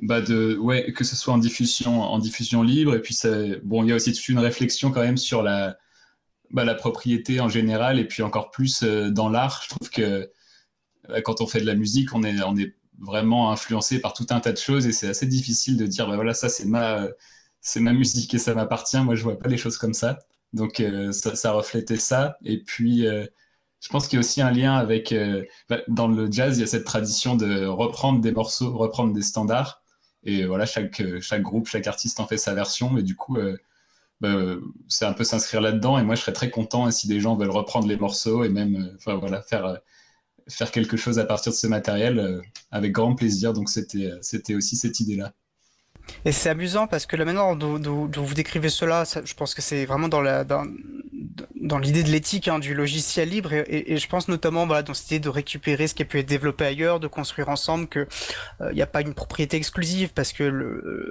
[0.00, 2.94] bah de, ouais, que ce soit en diffusion, en diffusion libre.
[2.94, 3.16] Et puis,
[3.62, 5.76] bon, il y a aussi une réflexion quand même sur la,
[6.50, 9.60] bah, la propriété en général, et puis encore plus euh, dans l'art.
[9.64, 10.30] Je trouve que
[11.24, 12.36] quand on fait de la musique, on est,
[12.98, 16.16] vraiment influencé par tout un tas de choses, et c'est assez difficile de dire, bah
[16.16, 17.06] voilà, ça c'est ma,
[17.60, 18.98] c'est ma musique et ça m'appartient.
[19.00, 20.20] Moi, je vois pas les choses comme ça.
[20.54, 22.38] Donc, euh, ça, reflétait ça.
[22.42, 23.06] Et puis
[23.80, 25.12] je pense qu'il y a aussi un lien avec.
[25.12, 29.12] Euh, bah, dans le jazz, il y a cette tradition de reprendre des morceaux, reprendre
[29.12, 29.82] des standards.
[30.24, 32.98] Et voilà, chaque, chaque groupe, chaque artiste en fait sa version.
[32.98, 33.56] Et du coup, euh,
[34.20, 34.34] bah,
[34.88, 35.98] c'est un peu s'inscrire là-dedans.
[35.98, 38.96] Et moi, je serais très content si des gens veulent reprendre les morceaux et même
[39.06, 39.78] euh, voilà, faire,
[40.48, 43.52] faire quelque chose à partir de ce matériel avec grand plaisir.
[43.52, 45.32] Donc, c'était aussi cette idée-là.
[46.24, 49.84] Et c'est amusant parce que la manière dont, vous décrivez cela, je pense que c'est
[49.86, 50.22] vraiment dans
[51.54, 55.10] dans, l'idée de l'éthique hein, du logiciel libre et, je pense notamment voilà, dans cette
[55.10, 58.06] idée de récupérer ce qui a pu être développé ailleurs, de construire ensemble que
[58.60, 60.44] il euh, n'y a pas une propriété exclusive parce que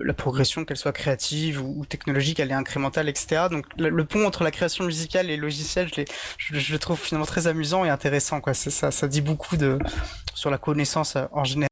[0.04, 3.44] la progression qu'elle soit créative ou, technologique elle est incrémentale etc.
[3.50, 5.90] Donc le, pont entre la création musicale et le logiciel
[6.38, 8.54] je, le trouve finalement très amusant et intéressant quoi.
[8.54, 9.56] Ça, dit beaucoup
[10.34, 11.70] sur la connaissance euh, en général.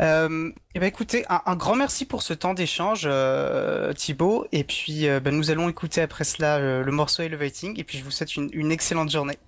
[0.00, 4.46] Euh, et eh ben écoutez, un, grand merci pour ce temps d'échange, euh, Thibaut.
[4.52, 7.78] Et puis, euh, ben, nous allons écouter après cela le, morceau Elevating.
[7.78, 9.38] Et puis, je vous souhaite une, excellente journée.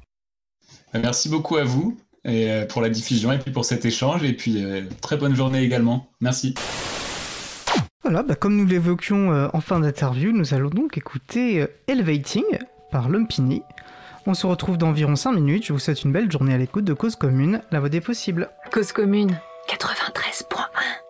[0.92, 4.22] Ben, merci beaucoup à vous et, pour la diffusion et puis pour cet échange.
[4.22, 4.64] Et puis,
[5.00, 6.08] très bonne journée également.
[6.20, 6.54] Merci.
[8.02, 12.44] Voilà, ben, comme nous l'évoquions en fin d'interview, nous allons donc écouter Elevating
[12.92, 13.62] par Lumpini.
[14.28, 15.66] On se retrouve dans environ 5 minutes.
[15.66, 18.50] Je vous souhaite une belle journée à l'écoute de Cause Commune, la voix des possibles.
[18.72, 21.05] Cause Commune 93.1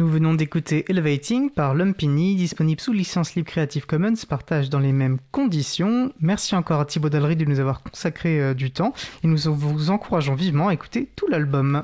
[0.00, 4.92] Nous venons d'écouter Elevating par Lumpini, disponible sous licence libre Creative Commons, partage dans les
[4.92, 6.10] mêmes conditions.
[6.20, 9.90] Merci encore à Thibaut Dallery de nous avoir consacré euh, du temps et nous vous
[9.90, 11.82] encourageons vivement à écouter tout l'album.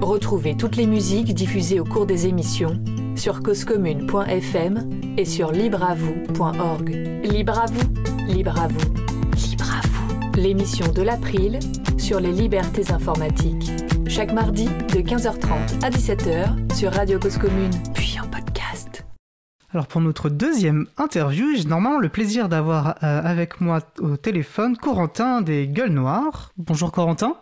[0.00, 2.82] Retrouvez toutes les musiques diffusées au cours des émissions
[3.16, 6.88] sur causecommune.fm et sur libreavoue.org.
[7.22, 8.94] Libre à vous, libre à vous,
[9.36, 10.40] libre à vous.
[10.40, 11.58] L'émission de l'April
[11.98, 13.72] sur les libertés informatiques
[14.08, 19.04] chaque mardi de 15h30 à 17h sur Radio Cause Commune, puis en podcast.
[19.72, 24.78] Alors pour notre deuxième interview, j'ai normalement le plaisir d'avoir euh, avec moi au téléphone
[24.78, 26.52] Corentin des Gueules Noires.
[26.56, 27.36] Bonjour Corentin.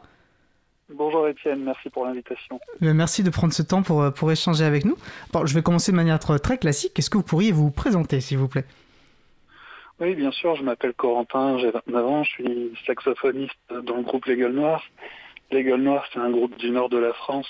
[0.92, 2.58] Bonjour Étienne, merci pour l'invitation.
[2.82, 4.96] Euh, merci de prendre ce temps pour, euh, pour échanger avec nous.
[5.32, 6.98] Bon, je vais commencer de manière très classique.
[6.98, 8.64] Est-ce que vous pourriez vous présenter, s'il vous plaît?
[10.00, 14.26] Oui, bien sûr, je m'appelle Corentin, j'ai 29 ans, je suis saxophoniste dans le groupe
[14.26, 14.82] Les Gueules Noires.
[15.52, 17.48] Les Gueules Noires, c'est un groupe du nord de la France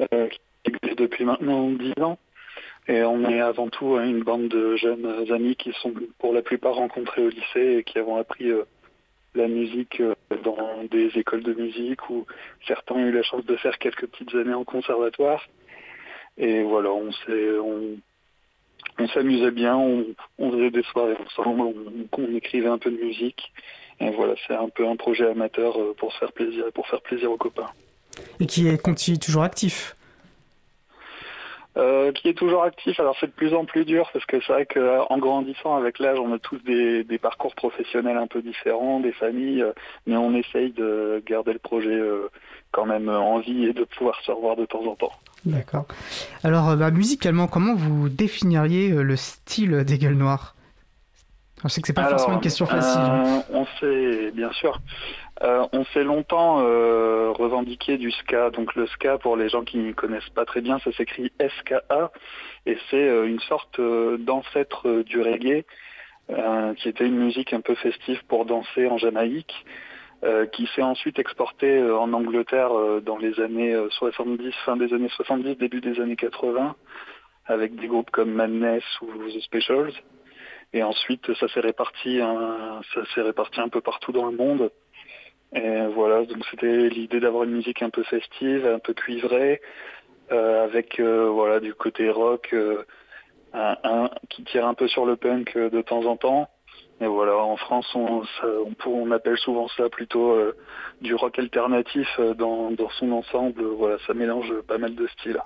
[0.00, 2.18] euh, qui existe depuis maintenant 10 ans.
[2.88, 6.74] Et on est avant tout une bande de jeunes amis qui sont pour la plupart
[6.74, 8.64] rencontrés au lycée et qui avons appris euh,
[9.34, 12.24] la musique euh, dans des écoles de musique où
[12.66, 15.46] certains ont eu la chance de faire quelques petites années en conservatoire.
[16.38, 17.58] Et voilà, on s'est,
[18.98, 20.04] on, s'amusait bien, on,
[20.50, 21.74] faisait des soirées ensemble,
[22.12, 23.52] on, écrivait un peu de musique.
[24.00, 26.86] Et voilà, c'est un peu un projet amateur euh, pour se faire plaisir et pour
[26.86, 27.70] faire plaisir aux copains.
[28.40, 29.95] Et qui est continue toujours actif
[31.76, 32.98] euh, qui est toujours actif.
[33.00, 36.18] Alors c'est de plus en plus dur parce que c'est vrai qu'en grandissant avec l'âge,
[36.18, 39.72] on a tous des, parcours professionnels un peu différents, des familles, euh,
[40.06, 42.00] mais on essaye de garder le projet
[42.72, 45.12] quand même en vie et de pouvoir se revoir de temps en temps.
[45.44, 45.86] D'accord.
[46.42, 50.55] Alors bah, musicalement, comment vous définiriez le style des gueules noires?
[51.64, 53.00] Je sais que c'est pas forcément une question facile.
[53.00, 54.78] Euh, on s'est, bien sûr,
[55.42, 58.50] euh, on s'est longtemps euh, revendiqué du ska.
[58.50, 62.12] Donc le ska, pour les gens qui ne connaissent pas très bien, ça s'écrit SKA
[62.66, 65.64] et c'est une sorte d'ancêtre du reggae,
[66.76, 69.64] qui était une musique un peu festive pour danser en Jamaïque.
[70.52, 72.70] qui s'est ensuite exporté en Angleterre
[73.02, 76.74] dans les années 70, fin des années 70, début des années 80,
[77.46, 79.92] avec des groupes comme Madness ou The Specials.
[80.72, 84.70] Et ensuite, ça s'est réparti, ça s'est réparti un peu partout dans le monde.
[85.54, 89.60] Et voilà, donc c'était l'idée d'avoir une musique un peu festive, un peu cuivrée,
[90.32, 92.82] euh, avec euh, voilà du côté rock, euh,
[93.54, 96.48] un, qui tire un peu sur le punk de temps en temps.
[97.00, 98.22] Et voilà, en France, on,
[98.86, 100.34] on, appelle souvent ça plutôt
[101.02, 103.62] du rock alternatif dans, dans son ensemble.
[103.62, 105.40] Voilà, ça mélange pas mal de styles.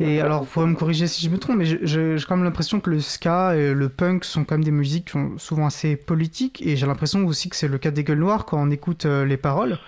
[0.00, 2.80] Et alors, vous pourrez me corriger si je me trompe, mais j'ai quand même l'impression
[2.80, 5.96] que le ska et le punk sont quand même des musiques qui sont souvent assez
[5.96, 9.06] politiques, et j'ai l'impression aussi que c'est le cas des gueules noires quand on écoute
[9.06, 9.78] euh, les paroles.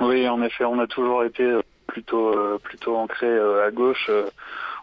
[0.00, 4.10] Oui, en effet, on a toujours été euh, plutôt euh, plutôt ancré à gauche.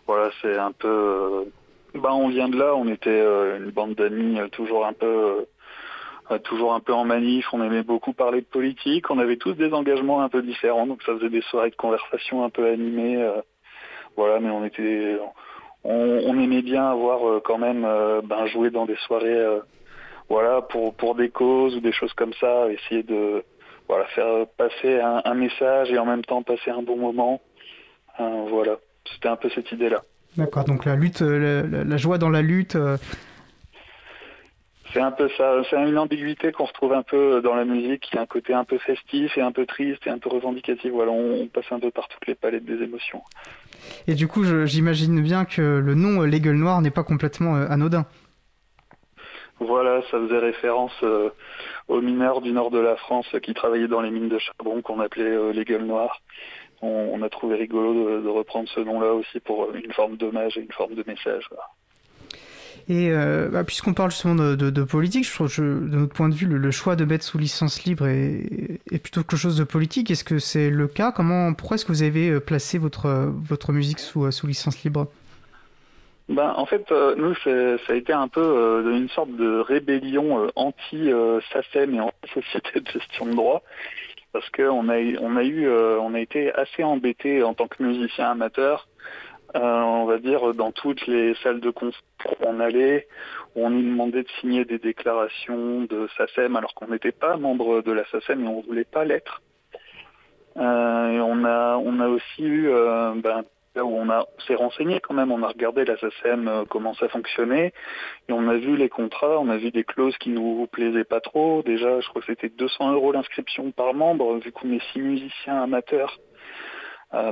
[0.07, 1.45] voilà, c'est un peu.
[1.93, 2.75] bah, on vient de là.
[2.75, 3.21] On était
[3.57, 5.45] une bande d'amis toujours un peu
[6.43, 9.73] toujours un peu en manif, on aimait beaucoup parler de politique, on avait tous des
[9.73, 13.21] engagements un peu différents, donc ça faisait des soirées de conversation un peu animées.
[13.21, 13.41] Euh,
[14.17, 15.17] voilà, mais on était,
[15.83, 19.59] on, aimait bien avoir euh, quand même euh, ben, jouer dans des soirées,
[20.29, 23.43] voilà, pour pour des causes ou des choses comme ça, essayer de
[23.87, 27.41] voilà faire passer un, message et en même temps passer un bon moment.
[28.17, 28.77] voilà,
[29.13, 30.01] c'était un peu cette idée-là.
[30.37, 32.75] D'accord, donc la lutte, la, joie dans la lutte,
[34.95, 38.17] c'est un peu ça, c'est une ambiguïté qu'on retrouve un peu dans la musique, qui
[38.17, 40.89] a un côté un peu festif et un peu triste et un peu revendicatif.
[40.93, 43.21] Voilà, on, passe un peu par toutes les palettes des émotions.
[44.07, 47.67] Et du coup, j'imagine bien que le nom Les Gueules Noires n'est pas complètement euh,
[47.67, 48.05] anodin.
[49.59, 51.29] Voilà, ça faisait référence euh,
[51.89, 55.01] aux mineurs du nord de la France qui travaillaient dans les mines de charbon qu'on
[55.01, 56.21] appelait euh, les Gueules Noires.
[56.81, 60.71] On, a trouvé rigolo de, reprendre ce nom-là aussi pour une forme d'hommage et une
[60.71, 61.49] forme de message.
[62.87, 66.35] Et euh, bah, puisqu'on parle justement de, politique, je trouve que de notre point de
[66.35, 70.11] vue, le, choix de mettre sous licence libre est, plutôt quelque chose de politique.
[70.11, 71.11] Est-ce que c'est le cas?
[71.11, 74.83] Comment, Pourquoi est-ce que vous avez euh, placé votre, votre musique sous, euh, sous licence
[74.83, 75.07] libre?
[76.29, 81.99] Ben, en fait, nous, ça a été un peu une sorte de rébellion anti-SACEM et
[81.99, 83.61] anti-société de gestion de droit,
[84.33, 88.31] parce qu'on a, on a eu, on a été assez embêtés en tant que musicien
[88.31, 88.87] amateur
[89.55, 93.07] euh, on va dire, dans toutes les salles de concert où on allait,
[93.55, 97.81] où on nous demandait de signer des déclarations de SACEM alors qu'on n'était pas membre
[97.81, 99.41] de la SACEM et on ne voulait pas l'être.
[100.57, 101.77] Euh, et on a,
[102.07, 103.43] aussi eu, euh, ben,
[103.75, 104.07] où on
[104.47, 107.73] s'est renseigné quand même, on a regardé la SACEM, comment ça fonctionnait,
[108.29, 111.19] et on a vu les contrats, on a vu des clauses qui nous plaisaient pas
[111.19, 111.61] trop.
[111.63, 115.61] Déjà, je crois que c'était 200 euros l'inscription par membre, vu qu'on est six musiciens
[115.61, 116.17] amateurs.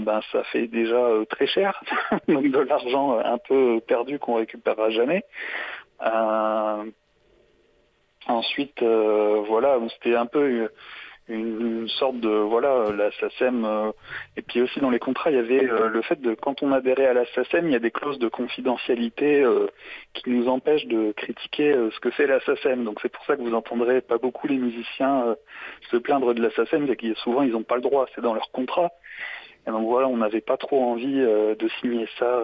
[0.02, 1.82] Ben ça fait déjà très cher,
[2.28, 5.24] donc de l'argent un peu perdu qu'on récupérera jamais.
[8.28, 10.70] ensuite, voilà, c'était un peu
[11.30, 13.10] une, sorte de voilà la
[13.42, 13.92] euh,
[14.36, 16.72] et puis aussi dans les contrats il y avait euh, le fait de quand on
[16.72, 19.68] adhérait à la il y a des clauses de confidentialité euh,
[20.14, 22.40] qui nous empêchent de critiquer ce que fait la
[22.84, 25.36] donc c'est pour ça que vous entendrez pas beaucoup les musiciens
[25.92, 28.34] se plaindre de la SACEM c'est que souvent ils n'ont pas le droit c'est dans
[28.34, 28.92] leur contrat
[29.68, 32.42] et donc voilà on n'avait pas trop envie de signer ça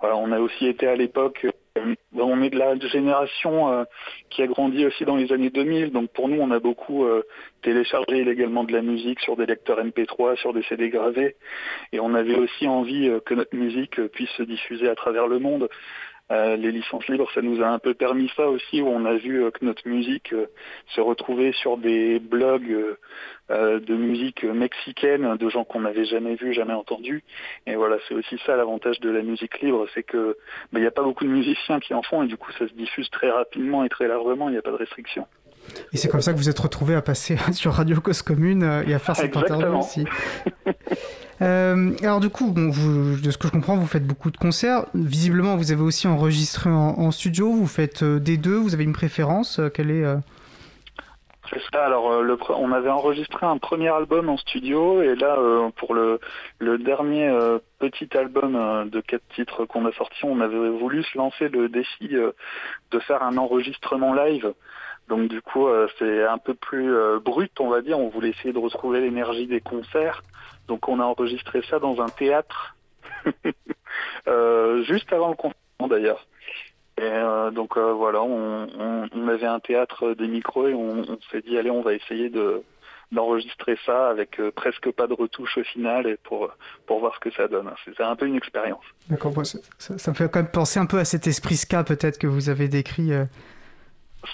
[0.00, 1.46] voilà, on a aussi été à l'époque
[1.78, 3.84] euh, on est de la génération euh,
[4.30, 7.22] qui a grandi aussi dans les années 2000, donc pour nous, on a beaucoup euh,
[7.62, 11.36] téléchargé illégalement de la musique sur des lecteurs MP3, sur des CD gravés,
[11.92, 15.68] et on avait aussi envie que notre musique puisse se diffuser à travers le monde.
[16.32, 19.14] Euh, les licences libres, ça nous a un peu permis ça aussi, où on a
[19.14, 20.46] vu euh, que notre musique euh,
[20.94, 22.96] se retrouvait sur des blogs
[23.50, 27.22] de musique mexicaine, de gens qu'on n'avait jamais vus, jamais entendus.
[27.66, 30.38] Et voilà, c'est aussi ça l'avantage de la musique libre, c'est que
[30.72, 32.66] bah, il n'y a pas beaucoup de musiciens qui en font, et du coup ça
[32.66, 35.26] se diffuse très rapidement et très largement, il n'y a pas de restriction.
[35.92, 38.82] Et c'est comme ça que vous êtes retrouvé à passer sur Radio Cause Commune euh,
[38.86, 40.04] et à faire cette interview aussi.
[41.40, 44.84] Euh, alors du coup, bon, de ce que je comprends, vous faites beaucoup de concerts.
[44.94, 47.50] Visiblement, vous avez aussi enregistré en, studio.
[47.50, 48.54] Vous faites euh, des deux.
[48.54, 50.04] Vous avez une préférence Quelle est
[51.50, 51.84] C'est ça.
[51.84, 55.36] Alors, le, on avait enregistré un premier album en studio et là,
[55.74, 56.20] pour le,
[56.60, 57.28] le dernier
[57.80, 62.08] petit album de quatre titres qu'on a sorti, on avait voulu se lancer le défi
[62.08, 64.52] de faire un enregistrement live.
[65.12, 67.98] Donc du coup, euh, c'est un peu plus euh, brut, on va dire.
[67.98, 70.22] On voulait essayer de retrouver l'énergie des concerts.
[70.68, 72.74] Donc on a enregistré ça dans un théâtre,
[74.26, 76.26] euh, juste avant le confinement d'ailleurs.
[76.96, 77.10] Et
[77.54, 81.92] donc voilà, on, avait un théâtre des micros et on, s'est dit allez, on va
[81.94, 82.62] essayer de
[83.10, 86.50] d'enregistrer ça avec presque pas de retouche au final et pour
[86.88, 87.70] voir ce que ça donne.
[87.84, 88.84] C'est un peu une expérience.
[89.10, 92.26] D'accord, ça, me fait quand même penser un peu à cet esprit ska peut-être que
[92.26, 93.12] vous avez décrit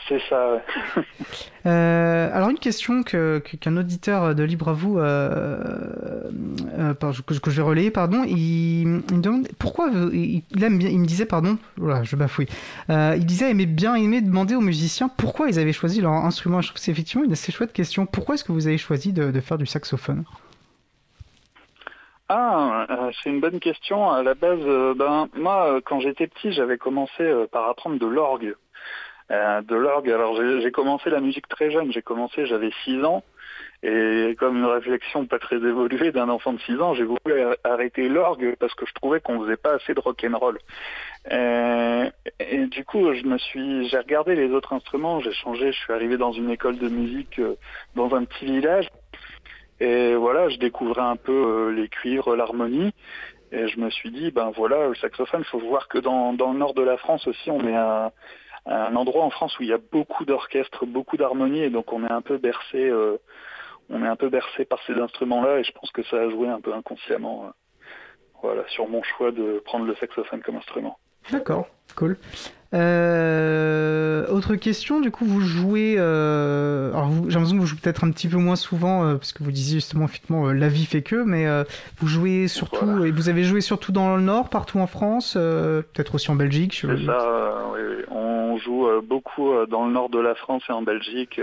[0.08, 0.62] c'est ça.
[1.66, 5.58] euh, alors une question que, qu'un auditeur de Libre à vous, euh,
[6.78, 11.06] euh, que, je vais relayer, pardon, il, me demande pourquoi il, aime bien, il me
[11.06, 12.48] disait pardon, voilà, je bafouille,
[12.88, 16.60] il disait aimer bien aimer demander aux musiciens pourquoi ils avaient choisi leur instrument.
[16.60, 18.04] Je trouve que c'est effectivement une assez chouette question.
[18.04, 20.24] Pourquoi est-ce que vous avez choisi de, de faire du saxophone?
[22.30, 22.86] Ah,
[23.22, 24.10] c'est une bonne question.
[24.10, 24.60] À la base,
[24.96, 28.54] ben moi, quand j'étais petit, j'avais commencé par apprendre de l'orgue.
[29.30, 30.10] Euh, de l'orgue.
[30.10, 33.22] Alors j'ai commencé la musique très jeune, j'ai commencé, j'avais 6 ans,
[33.82, 38.08] et comme une réflexion pas très évoluée d'un enfant de 6 ans, j'ai voulu arrêter
[38.08, 40.58] l'orgue parce que je trouvais qu'on faisait pas assez de rock'n'roll.
[41.30, 42.08] Euh,
[42.40, 45.92] et du coup, je me suis, j'ai regardé les autres instruments, j'ai changé, je suis
[45.92, 47.56] arrivé dans une école de musique euh,
[47.96, 48.88] dans un petit village,
[49.78, 52.94] et voilà, je découvrais un peu les cuivres, l'harmonie.
[53.50, 56.52] Et je me suis dit, ben voilà, le saxophone, il faut voir que dans, dans
[56.52, 58.10] le nord de la France aussi, on est un,
[58.68, 62.04] un endroit en France où il y a beaucoup d'orchestres, beaucoup d'harmonie, et donc on
[62.04, 63.16] est un peu bercé, euh,
[63.88, 66.48] on est un peu bercé par ces instruments-là, et je pense que ça a joué
[66.48, 67.50] un peu inconsciemment, euh,
[68.42, 70.98] voilà, sur mon choix de prendre le saxophone comme instrument.
[71.30, 72.16] D'accord, cool.
[72.74, 75.94] Euh, autre question, du coup, vous jouez.
[75.96, 79.32] Euh, alors, j'ai l'impression que vous jouez peut-être un petit peu moins souvent, euh, parce
[79.32, 81.46] que vous disiez justement, effectivement, la vie fait que, mais
[81.98, 83.04] vous jouez surtout.
[83.04, 86.74] Et vous avez joué surtout dans le Nord, partout en France, peut-être aussi en Belgique.
[86.80, 88.04] C'est ça, oui, oui.
[88.10, 91.40] On joue beaucoup dans le Nord de la France et en Belgique.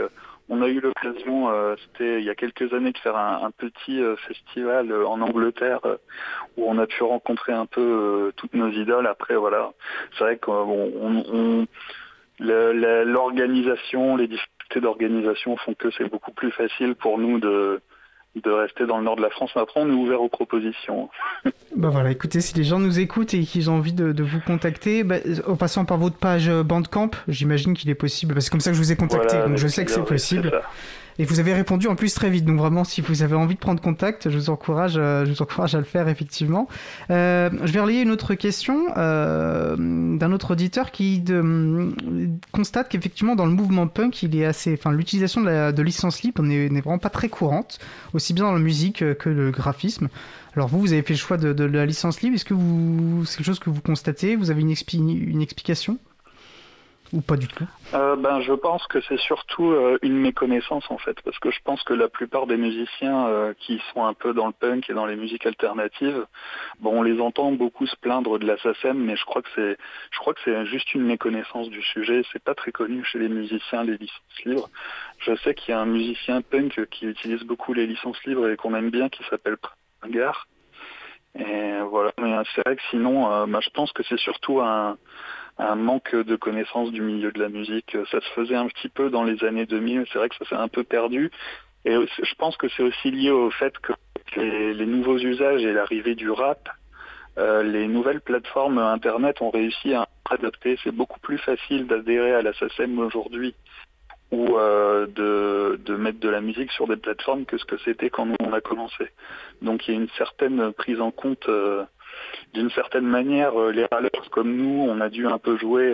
[0.48, 4.00] On a eu l'occasion, euh, c'était il y a quelques années, de faire un, petit
[4.00, 5.80] euh, festival euh, en Angleterre
[6.56, 9.08] où on a pu rencontrer un peu toutes nos idoles.
[9.08, 9.72] Après, voilà,
[10.18, 11.66] c'est vrai qu'on
[12.40, 17.82] l'organisation, les difficultés d'organisation font que c'est beaucoup plus facile pour nous de
[18.42, 19.52] de rester dans le nord de la France.
[19.56, 21.10] Mais après, on est ouvert aux propositions.
[21.76, 25.04] bah voilà, écoutez, si les gens nous écoutent et qu'ils ont envie de, vous contacter,
[25.04, 25.18] bah,
[25.48, 28.72] en passant par votre page Bandcamp, j'imagine qu'il est possible, parce que c'est comme ça
[28.72, 30.52] que je vous ai contacté, donc je sais que c'est possible.
[31.18, 32.46] Et vous avez répondu en plus très vite.
[32.46, 35.42] Donc vraiment, si vous avez envie de prendre contact, je vous encourage, euh, je vous
[35.42, 36.68] encourage à le faire effectivement.
[37.10, 39.76] Euh, je vais relayer une autre question euh,
[40.18, 41.24] d'un autre auditeur qui
[42.52, 46.42] constate qu'effectivement dans le mouvement punk, il est assez, enfin l'utilisation de, de licence libre
[46.44, 47.80] n'est vraiment pas très courante,
[48.14, 50.10] aussi bien dans la musique que le graphisme.
[50.56, 52.36] Alors vous, vous avez fait le choix de, la licence libre.
[52.36, 54.36] Est-ce que vous, c'est quelque chose que vous constatez?
[54.36, 55.98] Vous avez une explication?
[57.14, 60.98] Ou pas du tout euh, ben, Je pense que c'est surtout euh, une méconnaissance en
[60.98, 64.34] fait, parce que je pense que la plupart des musiciens euh, qui sont un peu
[64.34, 66.26] dans le punk et dans les musiques alternatives,
[66.80, 69.78] bon, on les entend beaucoup se plaindre de la SACEM, mais je crois que c'est,
[70.12, 72.24] je crois que c'est juste une méconnaissance du sujet.
[72.32, 74.70] C'est pas très connu chez les musiciens les licences libres.
[75.20, 78.58] Je sais qu'il y a un musicien punk qui utilise beaucoup les licences libres et
[78.58, 79.58] qu'on aime bien, qui s'appelle
[80.02, 80.48] Pringar
[81.38, 84.98] Et voilà, mais c'est vrai que sinon, bah, je pense que c'est surtout un,
[85.58, 87.98] un manque de connaissance du milieu de la musique.
[88.12, 90.56] Ça se faisait un petit peu dans les années 2000, c'est vrai que ça s'est
[90.56, 91.32] un peu perdu.
[91.86, 93.94] Et je pense que c'est aussi lié au fait que
[94.36, 96.68] les, nouveaux usages et l'arrivée du rap,
[97.38, 100.78] euh, les nouvelles plateformes Internet ont réussi à adapter.
[100.84, 103.54] C'est beaucoup plus facile d'adhérer à la SACEM aujourd'hui
[104.32, 108.28] ou euh, de, mettre de la musique sur des plateformes que ce que c'était quand
[108.40, 109.12] on a commencé.
[109.62, 111.84] Donc il y a une certaine prise en compte euh,
[112.54, 115.94] d'une certaine manière, les râleurs comme nous, on a dû un peu jouer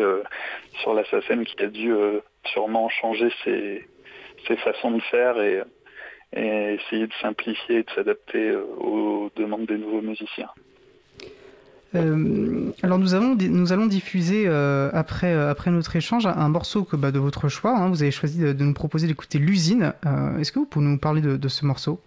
[0.81, 1.93] sur la SACEM qui a dû
[2.45, 3.87] sûrement changer ses,
[4.63, 5.63] façons de faire et
[6.33, 10.49] essayer de simplifier et de s'adapter euh, aux demandes des nouveaux musiciens.
[11.93, 16.95] Euh, alors nous allons, nous allons diffuser euh, après, après notre échange un, morceau que,
[16.95, 17.77] bah, de votre choix.
[17.77, 17.89] Hein.
[17.89, 19.93] vous avez choisi de, nous proposer d'écouter L'usine.
[20.39, 21.99] Est-ce que vous pouvez nous parler de, ce morceau?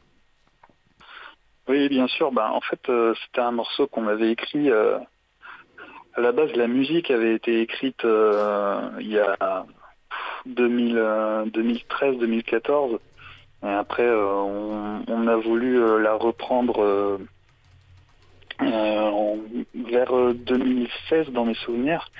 [1.69, 2.33] Oui, bien sûr.
[2.33, 2.91] Bah, en fait,
[3.25, 4.71] c'était un morceau qu'on avait écrit.
[4.71, 5.01] à
[6.19, 9.65] la base, la musique avait été écrite il y a
[10.49, 12.99] 2013-2014
[13.65, 17.19] et après, euh, on, a voulu euh, la reprendre euh,
[18.61, 22.11] vers 2016 dans mes souvenirs.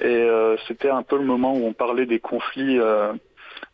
[0.00, 0.28] Et
[0.68, 2.78] c'était un peu le moment où on parlait des conflits.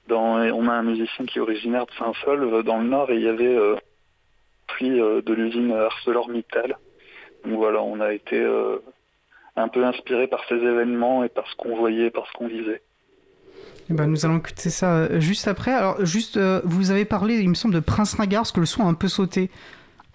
[0.09, 3.23] Dans, on a un musicien qui est originaire de Saint-Solve dans le Nord et il
[3.23, 3.77] y avait euh,
[4.77, 6.77] conflit de l'usine ArcelorMittal.
[7.45, 8.45] Donc voilà, on a été
[9.57, 12.83] un peu inspiré par ces événements et par ce qu'on voyait, par ce qu'on visait.
[13.89, 15.73] Eh ben, nous allons écouter ça euh, juste après.
[15.73, 18.67] Alors, juste, euh, vous avez parlé, il me semble, de Prince Ringard, parce que le
[18.67, 19.49] son a un peu sauté.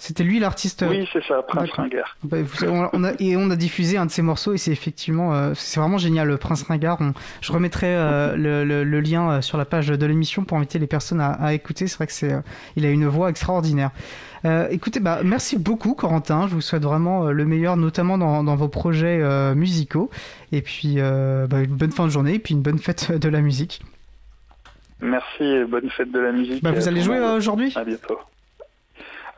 [0.02, 0.84] C'était lui l'artiste.
[0.90, 2.18] Oui, c'est ça, Prince Ringard.
[2.24, 2.38] Bah,
[2.94, 5.80] on a, et on a diffusé un de ses morceaux et c'est effectivement, euh, c'est
[5.80, 7.00] vraiment génial, Prince Ringard.
[7.42, 7.96] je remettrai
[8.36, 11.88] le, le, lien sur la page de l'émission pour inviter les personnes à, à écouter.
[11.88, 12.34] C'est vrai que c'est,
[12.76, 13.92] il a une voix extraordinaire.
[14.46, 16.48] Euh, écoutez, bah, merci beaucoup Corentin.
[16.48, 20.10] Je vous souhaite vraiment euh, le meilleur, notamment dans, vos projets euh, musicaux.
[20.52, 23.42] Et puis bah, une bonne fin de journée et puis une bonne fête de la
[23.42, 23.82] musique.
[25.02, 26.64] Merci et bonne fête de la musique.
[26.64, 27.74] Vous allez jouer aujourd'hui?
[27.76, 28.20] À bientôt.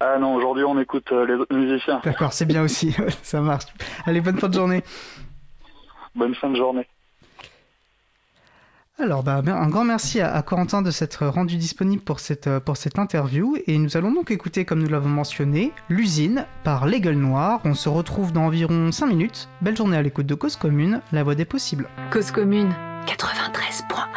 [0.06, 2.02] Ah non, aujourd'hui on écoute les autres musiciens.
[2.04, 2.94] D'accord, c'est bien aussi,
[3.24, 3.66] ça marche.
[4.06, 4.84] Allez, bonne fin de journée.
[6.14, 6.88] Bonne fin de journée.
[9.00, 12.78] Alors, bah, un grand merci à, Corentin de s'être rendu disponible pour cette, euh, pour
[12.78, 13.58] cette interview.
[13.66, 17.60] Et nous allons donc écouter, comme nous l'avons mentionné, L'usine par Les Gueules Noires.
[17.66, 19.50] On se retrouve dans environ 5 minutes.
[19.62, 21.90] Belle journée à l'écoute de Cause Commune, la voix des possibles.
[22.12, 22.72] Cause Commune
[23.08, 24.13] 93.1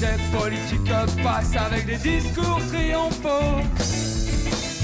[0.00, 0.92] cette politique
[1.22, 3.62] passe avec des discours triomphaux.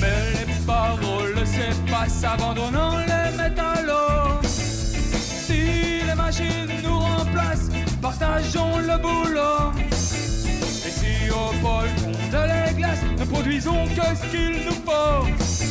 [0.00, 4.40] Mais les paroles s'effacent abandonnant les métallos.
[4.42, 9.72] Si les machines nous remplacent, partageons le boulot.
[9.90, 11.94] Et si au pôle
[12.30, 15.69] de les glaces, ne produisons que ce qu'il nous faut.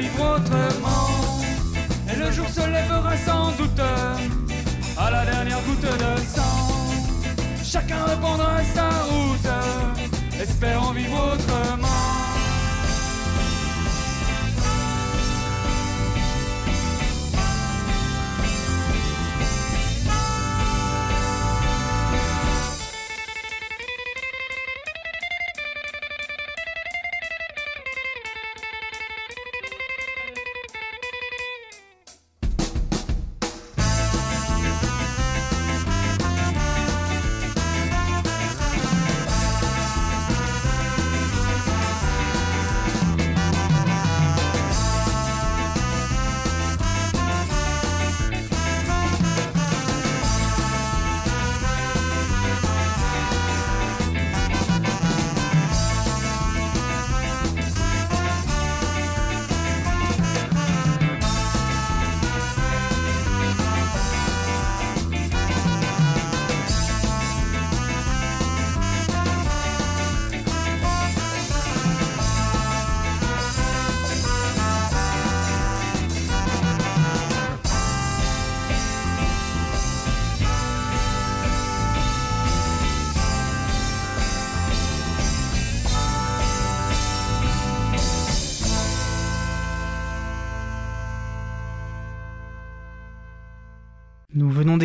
[0.00, 1.42] Vivre autrement.
[2.10, 3.80] Et le jour se lèvera sans doute
[4.96, 6.66] à la dernière goutte de sang.
[7.62, 12.09] Chacun reprendra sa route, espérant vivre autrement.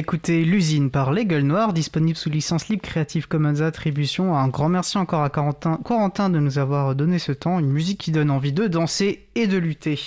[0.06, 4.36] D'écouter L'usine par Les Gueules Noires, disponible sous licence libre Creative Commons Attribution.
[4.36, 8.12] Un grand merci encore à Corentin, de nous avoir donné ce temps, une musique qui
[8.12, 10.00] donne envie de danser et de lutter.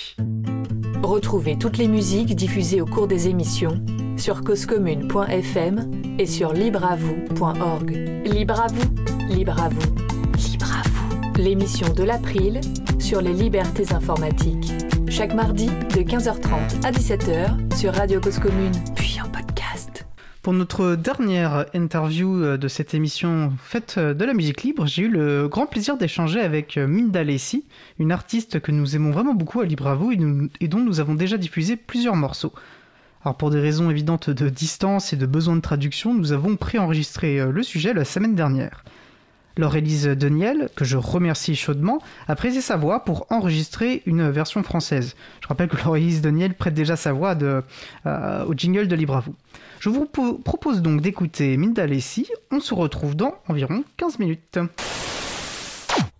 [1.03, 3.83] Retrouvez toutes les musiques diffusées au cours des émissions
[4.15, 7.91] sur causecommune.fm et sur libreavoue.org.
[8.25, 9.95] Libre à vous, libre à vous,
[10.49, 11.41] libre à vous.
[11.41, 12.61] L'émission de l'April
[12.99, 14.71] sur les libertés informatiques.
[15.09, 18.71] Chaque mardi de 15h30 à 17h sur Radio Cause Commune.
[20.41, 25.03] Pour notre dernière interview euh, de cette émission faite euh, de la musique libre, j'ai
[25.03, 27.65] eu le grand plaisir d'échanger avec euh, Minda Lessi,
[27.99, 30.19] une artiste que nous aimons vraiment beaucoup à Libre à vous et,
[30.61, 32.53] et dont nous avons déjà diffusé plusieurs morceaux.
[33.25, 37.45] Alors pour des raisons évidentes de distance et de besoin de traduction, nous avons préenregistré
[37.51, 38.85] le sujet la semaine dernière.
[39.59, 45.15] Laure-Élise Deniel, que je remercie chaudement, a prêté sa voix pour enregistrer une version française.
[45.41, 49.35] Je rappelle que Laure-Élise Deniel prête déjà sa voix euh, au jingle de Libre vous.
[49.79, 52.27] Je vous po- propose donc d'écouter Minda Lessi.
[52.51, 54.59] On se retrouve dans environ 15 minutes.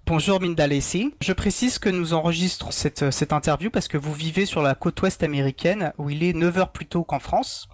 [0.05, 1.13] Bonjour Minda Lessi.
[1.21, 4.99] Je précise que nous enregistrons cette, cette interview parce que vous vivez sur la côte
[5.01, 7.69] ouest américaine où il est 9h plus tôt qu'en France.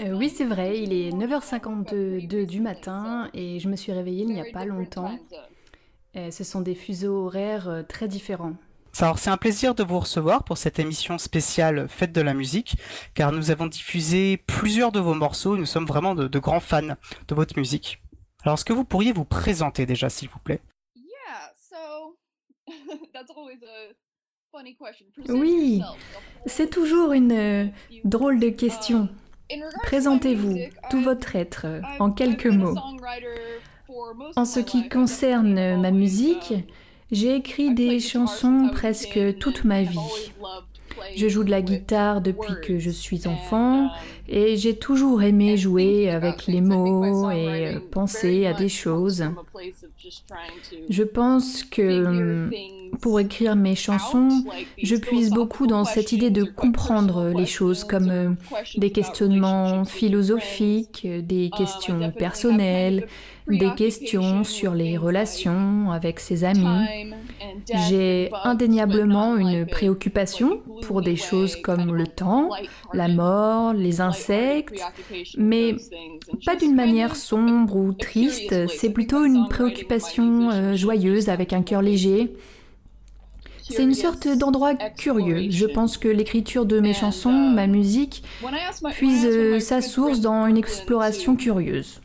[0.00, 4.32] Euh, oui, c'est vrai, il est 9h52 du matin et je me suis réveillée il
[4.32, 5.18] n'y a pas longtemps.
[6.16, 8.54] Euh, ce sont des fuseaux horaires euh, très différents.
[9.00, 12.76] Alors c'est un plaisir de vous recevoir pour cette émission spéciale Fête de la musique,
[13.14, 16.60] car nous avons diffusé plusieurs de vos morceaux et nous sommes vraiment de, de grands
[16.60, 16.96] fans
[17.28, 18.02] de votre musique.
[18.42, 20.62] Alors est-ce que vous pourriez vous présenter déjà s'il vous plaît?
[25.28, 25.82] Oui,
[26.46, 27.66] c'est toujours une euh,
[28.04, 29.08] drôle de question.
[29.82, 30.56] Présentez-vous,
[30.90, 31.66] tout votre être,
[31.98, 32.76] en quelques mots.
[34.36, 36.54] En ce qui concerne euh, ma musique,
[37.10, 39.98] j'ai écrit des chansons presque toute ma vie.
[41.16, 43.90] Je joue de la guitare depuis que je suis enfant
[44.28, 49.24] et j'ai toujours aimé jouer avec les mots et euh, penser à des choses.
[50.88, 52.50] Je pense que hum,
[53.00, 54.44] pour écrire mes chansons,
[54.82, 58.30] je puise beaucoup dans cette idée de comprendre les choses comme euh,
[58.76, 63.06] des questionnements philosophiques, des questions personnelles,
[63.48, 66.86] des questions sur les relations avec ses amis.
[67.88, 72.50] J'ai indéniablement une préoccupation pour des choses comme le temps,
[72.92, 74.80] la mort, les insectes,
[75.36, 75.76] mais
[76.44, 81.82] pas d'une manière sombre ou triste, c'est plutôt une préoccupation euh, joyeuse avec un cœur
[81.82, 82.34] léger.
[83.70, 85.50] C'est une sorte d'endroit curieux.
[85.50, 88.22] Je pense que l'écriture de mes chansons, ma musique,
[88.92, 92.00] puise euh, sa source dans une exploration curieuse.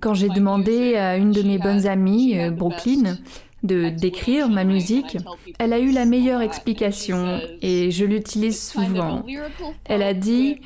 [0.00, 3.18] Quand j'ai demandé à une de mes bonnes amies, euh, Brooklyn,
[3.62, 5.18] de décrire ma musique,
[5.58, 9.24] elle a eu la meilleure explication et je l'utilise souvent.
[9.84, 10.60] Elle a dit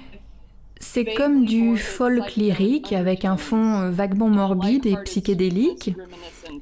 [0.79, 5.97] c'est comme du folk lyrique avec un fond euh, vaguement morbide et psychédélique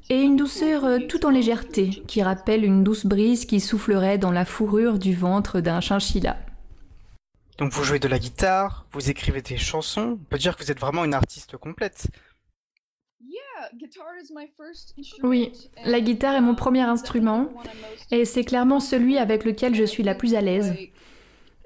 [0.09, 4.31] et une douceur euh, tout en légèreté qui rappelle une douce brise qui soufflerait dans
[4.31, 6.39] la fourrure du ventre d'un chinchilla.
[7.59, 10.71] Donc vous jouez de la guitare, vous écrivez des chansons, on peut dire que vous
[10.71, 12.07] êtes vraiment une artiste complète.
[15.23, 15.53] Oui,
[15.85, 17.49] la guitare est mon premier instrument
[18.11, 20.75] et c'est clairement celui avec lequel je suis la plus à l'aise.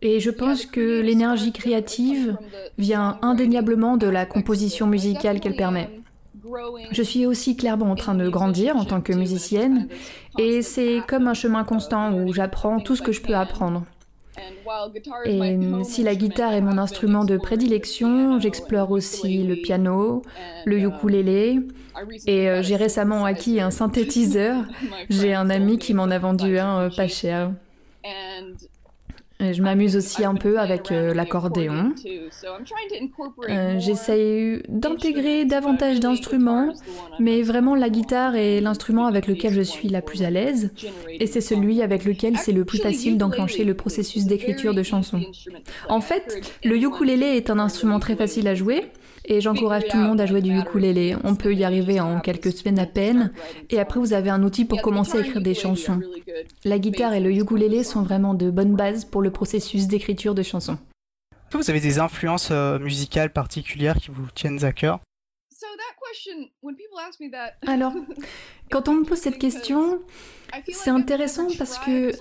[0.03, 2.37] Et je pense que l'énergie créative
[2.79, 5.91] vient indéniablement de la composition musicale qu'elle permet.
[6.93, 9.89] Je suis aussi clairement en train de grandir en tant que musicienne
[10.39, 13.85] et c'est comme un chemin constant où j'apprends tout ce que je peux apprendre.
[15.25, 20.23] Et si la guitare est mon instrument de prédilection, j'explore aussi le piano,
[20.65, 21.61] le ukulélé,
[22.27, 24.65] et euh, j'ai récemment acquis un synthétiseur.
[25.09, 27.53] J'ai un ami qui m'en a vendu un euh, pas cher.
[29.39, 31.93] Je m'amuse aussi un peu avec euh, l'accordéon.
[33.79, 36.73] J'essaye d'intégrer davantage d'instruments,
[37.19, 40.71] mais vraiment la guitare est l'instrument avec lequel je suis la plus à l'aise,
[41.09, 45.23] et c'est celui avec lequel c'est le plus facile d'enclencher le processus d'écriture de chansons.
[45.89, 48.91] En fait, le ukulélé est un instrument très facile à jouer,
[49.27, 51.17] et j'encourage tout le monde à jouer du ukulélé.
[51.25, 53.33] On peut y arriver en quelques semaines à peine.
[53.71, 56.01] Et après, vous avez un outil pour commencer à écrire des chansons.
[56.65, 60.43] La guitare et le ukulélé sont vraiment de bonnes bases pour le processus d'écriture de
[60.43, 60.79] chansons.
[61.53, 65.01] Vous avez des influences euh, musicales particulières qui vous tiennent à cœur?
[67.67, 67.93] Alors,
[68.71, 70.01] quand on me pose cette question,
[70.69, 72.13] c'est intéressant parce que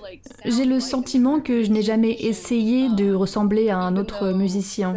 [0.44, 4.96] j'ai le sentiment que je n'ai jamais essayé de ressembler à un autre musicien.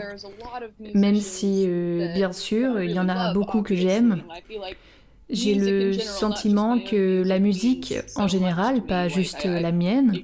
[0.93, 4.24] Même si, euh, bien sûr, il y en a beaucoup que j'aime.
[5.30, 10.24] J'ai le sentiment que la musique, en général, pas juste la mienne,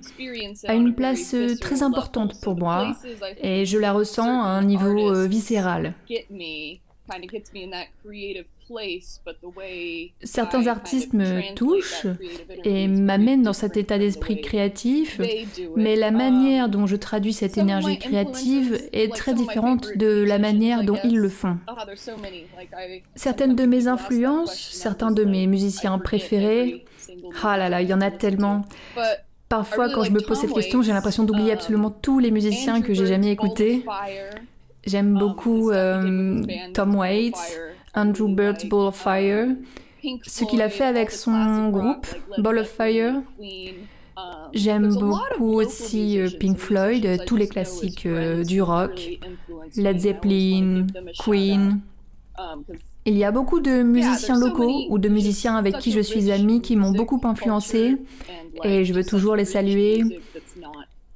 [0.67, 2.95] a une place très importante pour moi
[3.39, 5.93] et je la ressens à un niveau euh, viscéral.
[10.24, 12.07] Certains artistes me touchent
[12.63, 15.22] et m'amènent dans cet état d'esprit créatif,
[15.76, 20.84] mais la manière dont je traduis cette énergie créative est très différente de la manière
[20.84, 21.57] dont ils le font.
[23.16, 26.86] Certaines de mes influences, certains de mes musiciens préférés,
[27.43, 28.63] ah là là, il y en a tellement.
[29.47, 32.93] Parfois, quand je me pose cette question, j'ai l'impression d'oublier absolument tous les musiciens que
[32.93, 33.86] j'ai jamais écoutés.
[34.86, 36.43] J'aime beaucoup euh,
[36.74, 37.34] Tom Waits,
[37.95, 39.47] Andrew Bird's Ball of Fire,
[40.23, 43.21] ce qu'il a fait avec son groupe Ball of Fire.
[44.53, 49.19] J'aime beaucoup aussi euh, Pink Floyd, tous les classiques euh, du rock,
[49.75, 50.87] Led Zeppelin,
[51.19, 51.81] Queen.
[53.05, 56.61] Il y a beaucoup de musiciens locaux ou de musiciens avec qui je suis amie
[56.61, 57.97] qui m'ont beaucoup influencé
[58.63, 60.03] et je veux toujours les saluer.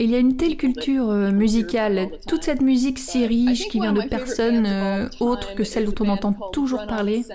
[0.02, 3.91] Il y a une telle culture euh, musicale, toute cette musique si riche qui vient
[3.91, 7.26] de personnes euh, autres que celles dont on entend toujours parler.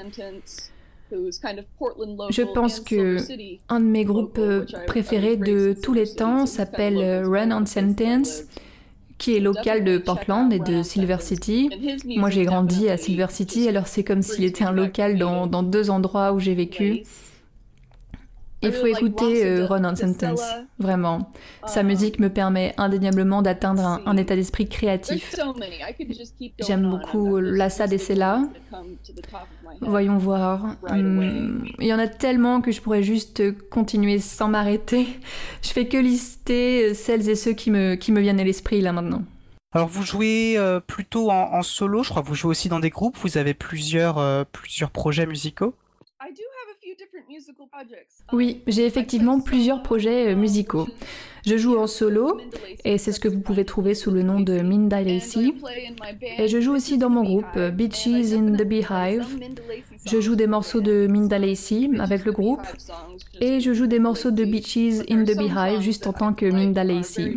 [1.13, 3.19] Je pense que
[3.69, 8.45] un de mes groupes euh, préférés de tous les temps s'appelle Run on Sentence,
[9.19, 11.69] qui est local de Portland et de Silver City.
[12.17, 15.63] Moi, j'ai grandi à Silver City, alors c'est comme s'il était un local dans, dans
[15.63, 17.03] deux endroits où j'ai vécu.
[18.63, 20.43] Il faut écouter euh, Run on Sentence,
[20.79, 21.31] vraiment.
[21.67, 25.35] Sa um, musique me permet indéniablement d'atteindre un, état d'esprit créatif.
[26.61, 28.43] J'aime beaucoup Lassa Sela.
[29.81, 30.77] Voyons voir.
[30.89, 35.07] Hmm, il y en a tellement que je pourrais juste continuer sans m'arrêter.
[35.63, 38.81] Je fais que lister euh, celles et ceux qui me, qui me viennent à l'esprit
[38.81, 39.23] là maintenant.
[39.73, 42.91] Alors vous jouez euh, plutôt en, solo, je crois que vous jouez aussi dans des
[42.91, 45.75] groupes, vous avez plusieurs, plusieurs projets musicaux
[48.33, 50.87] Oui, j'ai effectivement plusieurs projets euh, musicaux.
[51.47, 52.41] Je joue en solo,
[52.85, 55.53] et c'est ce que vous pouvez trouver sous le nom de Minda Lacey.
[56.39, 59.27] Et je joue aussi dans mon groupe Beaches in the Beehive.
[60.07, 62.63] Je joue des morceaux de Minda Lacey avec le groupe,
[63.41, 66.85] et je joue des morceaux de Beaches in the Beehive juste en tant que Minda
[66.85, 67.37] Lacey.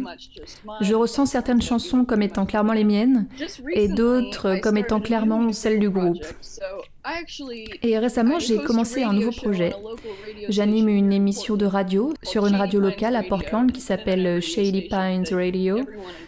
[0.81, 3.27] Je ressens certaines chansons comme étant clairement les miennes,
[3.73, 6.23] et d'autres comme étant clairement celles du groupe.
[7.83, 9.73] Et récemment, j'ai commencé un nouveau projet.
[10.49, 13.96] J'anime une émission de radio sur une radio locale à Portland qui s'appelle
[14.41, 15.79] Shady Pines Radio.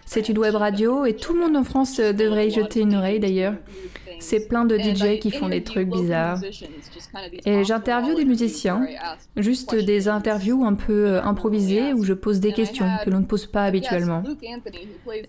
[0.05, 3.19] C'est une web radio et tout le monde en France devrait y jeter une oreille
[3.19, 3.53] d'ailleurs.
[4.19, 6.39] C'est plein de DJ qui font des trucs bizarres.
[7.45, 8.85] Et j'interviewe des musiciens,
[9.37, 13.25] juste des interviews un peu euh, improvisées où je pose des questions que l'on ne
[13.25, 14.23] pose pas habituellement.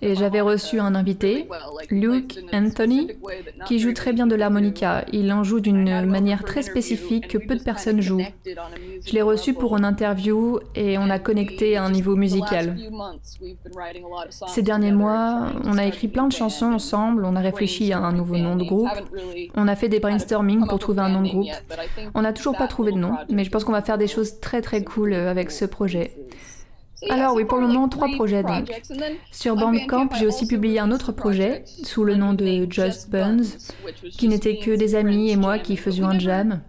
[0.03, 1.47] Et j'avais reçu un invité,
[1.91, 3.13] Luke Anthony,
[3.67, 5.05] qui joue très bien de l'harmonica.
[5.13, 8.23] Il en joue d'une manière très spécifique que peu de personnes jouent.
[9.07, 12.77] Je l'ai reçu pour une interview et on a connecté à un niveau musical.
[14.49, 18.13] Ces derniers mois, on a écrit plein de chansons ensemble, on a réfléchi à un
[18.13, 18.80] nouveau nom de groupe
[19.55, 21.49] on a fait des brainstorming pour trouver un nom de groupe.
[22.15, 24.41] On n'a toujours pas trouvé de nom, mais je pense qu'on va faire des choses
[24.41, 26.17] très très cool euh, avec ce projet.
[27.09, 28.71] Alors oui, pour le moment, trois projets donc.
[29.31, 33.43] Sur Bandcamp, j'ai aussi publié un autre projet sous le nom de Just Buns,
[34.11, 36.61] qui n'était que des amis et moi qui faisions un jam.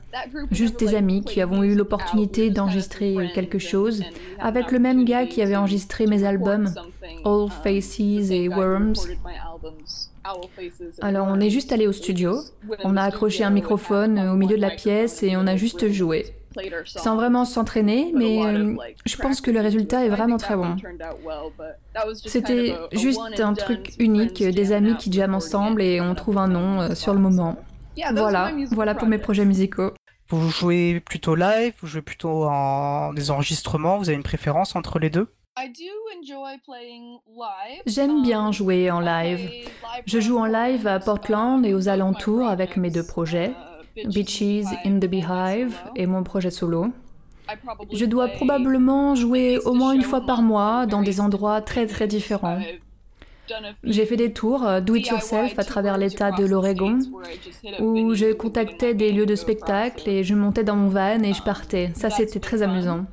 [0.51, 4.03] Juste des amis qui avons eu l'opportunité d'enregistrer quelque chose
[4.39, 6.73] avec le même gars qui avait enregistré mes albums,
[7.25, 8.95] All Faces et Worms.
[11.01, 12.39] Alors on est juste allé au studio,
[12.83, 16.25] on a accroché un microphone au milieu de la pièce et on a juste joué.
[16.85, 20.75] Sans vraiment s'entraîner, mais euh, je pense que le résultat est vraiment très bon.
[22.25, 26.81] C'était juste un truc unique, des amis qui jamment ensemble et on trouve un nom
[26.81, 27.57] euh, sur le moment.
[28.13, 29.91] Voilà, voilà pour mes projets musicaux.
[30.29, 34.97] Vous jouez plutôt live, vous jouez plutôt en des enregistrements, vous avez une préférence entre
[34.99, 35.27] les deux?
[37.85, 39.49] J'aime bien jouer en live.
[40.05, 43.53] Je joue en live à Portland et aux alentours avec mes deux projets,
[43.97, 46.87] uh, Beaches in the Beehive et mon projet solo.
[47.91, 52.07] Je dois probablement jouer au moins une fois par mois dans des endroits très très
[52.07, 52.59] différents.
[53.83, 56.99] J'ai fait des tours euh, do it yourself à travers l'état de l'Oregon
[57.79, 61.43] où je contactais des lieux de spectacle et je montais dans mon van et je
[61.43, 61.91] partais.
[61.93, 63.05] Ça c'était très amusant.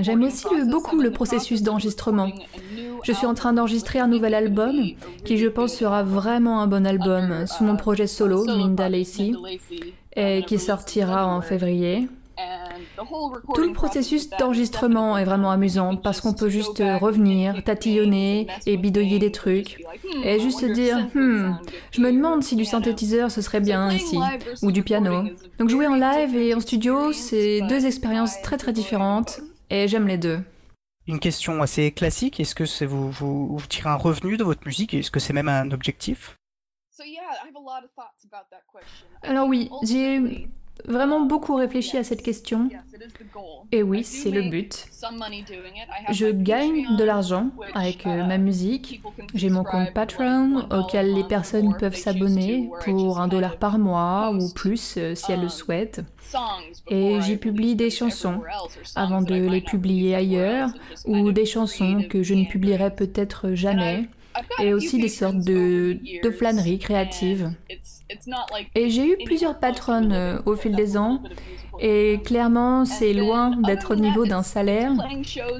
[0.00, 2.30] J'aime aussi beaucoup le processus d'enregistrement.
[3.04, 4.76] Je suis en train d'enregistrer un nouvel album
[5.24, 9.32] qui je pense sera vraiment un bon album sous mon projet solo, Minda Lacey,
[10.16, 12.08] et qui sortira en février.
[13.54, 19.18] Tout le processus d'enregistrement est vraiment amusant parce qu'on peut juste revenir, tatillonner et bidouiller
[19.18, 21.56] des trucs hmm, et juste dire hmm,
[21.90, 24.18] je me demande si du synthétiseur ce serait bien ici
[24.62, 25.24] ou du piano.
[25.58, 29.40] Donc jouer en live et en studio, c'est deux expériences très très différentes
[29.70, 30.40] et j'aime les deux.
[31.06, 34.66] Une question assez classique, est-ce que c'est vous, vous, vous tirez un revenu de votre
[34.66, 36.36] musique Est-ce que c'est même un objectif?
[39.22, 40.48] Alors oui, j'ai
[40.86, 42.68] vraiment beaucoup réfléchi à cette question.
[43.72, 44.86] Et oui, c'est le but.
[46.10, 49.00] Je gagne de l'argent avec euh, ma musique.
[49.34, 54.48] J'ai mon compte Patreon auquel les personnes peuvent s'abonner pour un dollar par mois ou
[54.52, 56.00] plus euh, si elles le souhaitent.
[56.88, 58.42] Et j'y publie des chansons
[58.94, 60.70] avant de les publier ailleurs
[61.06, 64.08] ou des chansons que je ne publierai peut-être jamais
[64.60, 67.52] et aussi des sortes de, de flâneries créatives.
[68.74, 71.22] Et j'ai eu plusieurs patronnes euh, au fil des ans,
[71.80, 74.92] et clairement, c'est loin d'être au niveau d'un salaire,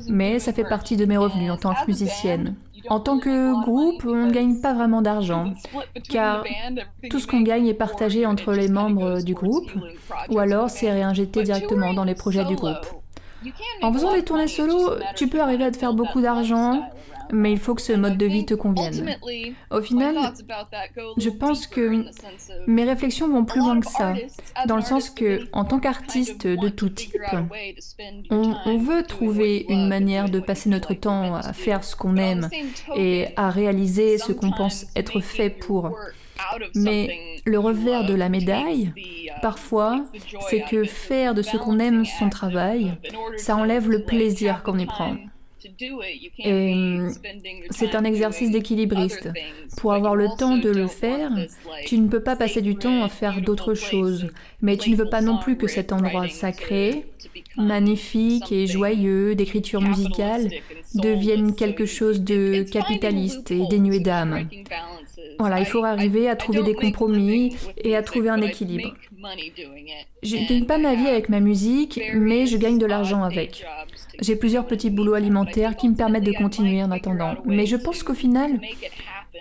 [0.08, 2.56] mais ça fait partie de mes revenus en tant que musicienne.
[2.88, 5.52] En tant que groupe, on ne gagne pas vraiment d'argent,
[6.08, 6.44] car
[7.10, 9.70] tout ce qu'on gagne est partagé entre les membres du groupe,
[10.30, 12.86] ou alors c'est réinjecté directement dans les projets du groupe.
[13.82, 16.82] En faisant des tournées solo, tu peux arriver à te faire beaucoup d'argent,
[17.32, 19.16] mais il faut que ce mode de vie te convienne.
[19.70, 20.16] Au final,
[21.16, 22.04] je pense que
[22.66, 24.14] mes réflexions vont plus loin que ça,
[24.66, 27.16] dans le sens que, en tant qu'artiste de tout type,
[28.30, 32.48] on, on, veut trouver une manière de passer notre temps à faire ce qu'on aime
[32.96, 35.92] et à réaliser ce qu'on pense être fait pour.
[36.74, 38.92] Mais le revers de la médaille,
[39.42, 40.04] parfois,
[40.48, 42.92] c'est que faire de ce qu'on aime son travail,
[43.36, 45.16] ça enlève le plaisir qu'on y prend.
[46.38, 47.12] Et hum,
[47.70, 49.30] c'est un exercice d'équilibriste.
[49.76, 51.30] Pour avoir le temps de le faire,
[51.84, 54.28] tu ne peux pas passer du temps à faire d'autres choses,
[54.62, 57.06] mais tu ne veux pas non plus que cet endroit sacré,
[57.56, 60.48] magnifique et joyeux d'écriture musicale
[60.94, 64.48] devienne quelque chose de capitaliste et dénué d'âme.
[65.38, 68.94] Voilà, il faut arriver à trouver des compromis et à trouver un équilibre.
[70.22, 73.64] Je ne gagne pas ma vie avec ma musique, mais je gagne de l'argent avec.
[74.20, 77.36] J'ai plusieurs petits boulots alimentaires qui me permettent de continuer en attendant.
[77.44, 78.60] Mais je pense qu'au final,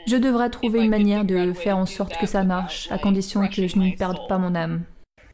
[0.08, 3.68] je devrais trouver une manière de faire en sorte que ça marche, à condition que
[3.68, 4.84] je ne perde pas mon âme.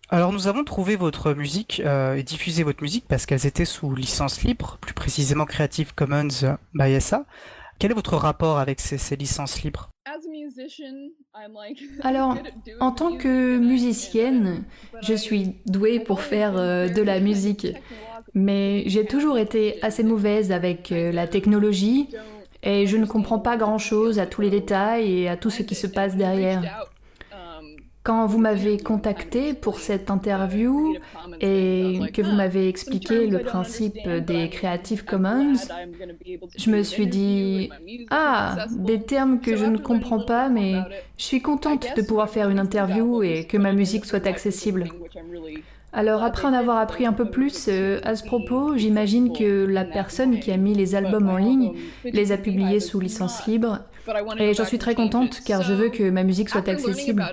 [0.09, 3.95] Alors nous avons trouvé votre musique euh, et diffusé votre musique parce qu'elles étaient sous
[3.95, 7.25] licence libre, plus précisément Creative Commons by SA.
[7.79, 9.89] Quel est votre rapport avec ces, licences libres?
[12.01, 12.37] Alors,
[12.79, 14.63] en tant que musicienne,
[15.01, 17.67] je suis douée pour faire euh, de la musique,
[18.33, 22.09] mais j'ai toujours été assez mauvaise avec euh, la technologie
[22.63, 25.75] et je ne comprends pas grand-chose à tous les détails et à tout ce qui
[25.75, 26.87] se passe derrière.
[28.03, 30.93] Quand vous m'avez contacté pour cette interview
[31.39, 35.53] et que vous m'avez expliqué le principe des Creative Commons,
[36.57, 37.69] je me suis dit,
[38.09, 40.75] ah, des termes que je ne comprends pas, mais
[41.17, 44.89] je suis contente de pouvoir faire une interview et que ma musique soit accessible.
[45.93, 49.85] Alors après en avoir appris un peu plus euh, à ce propos, j'imagine que la
[49.85, 51.73] personne qui a mis les albums en ligne
[52.03, 53.79] les a publiés sous licence libre
[54.39, 57.23] et j'en suis très contente car je veux que ma musique soit accessible.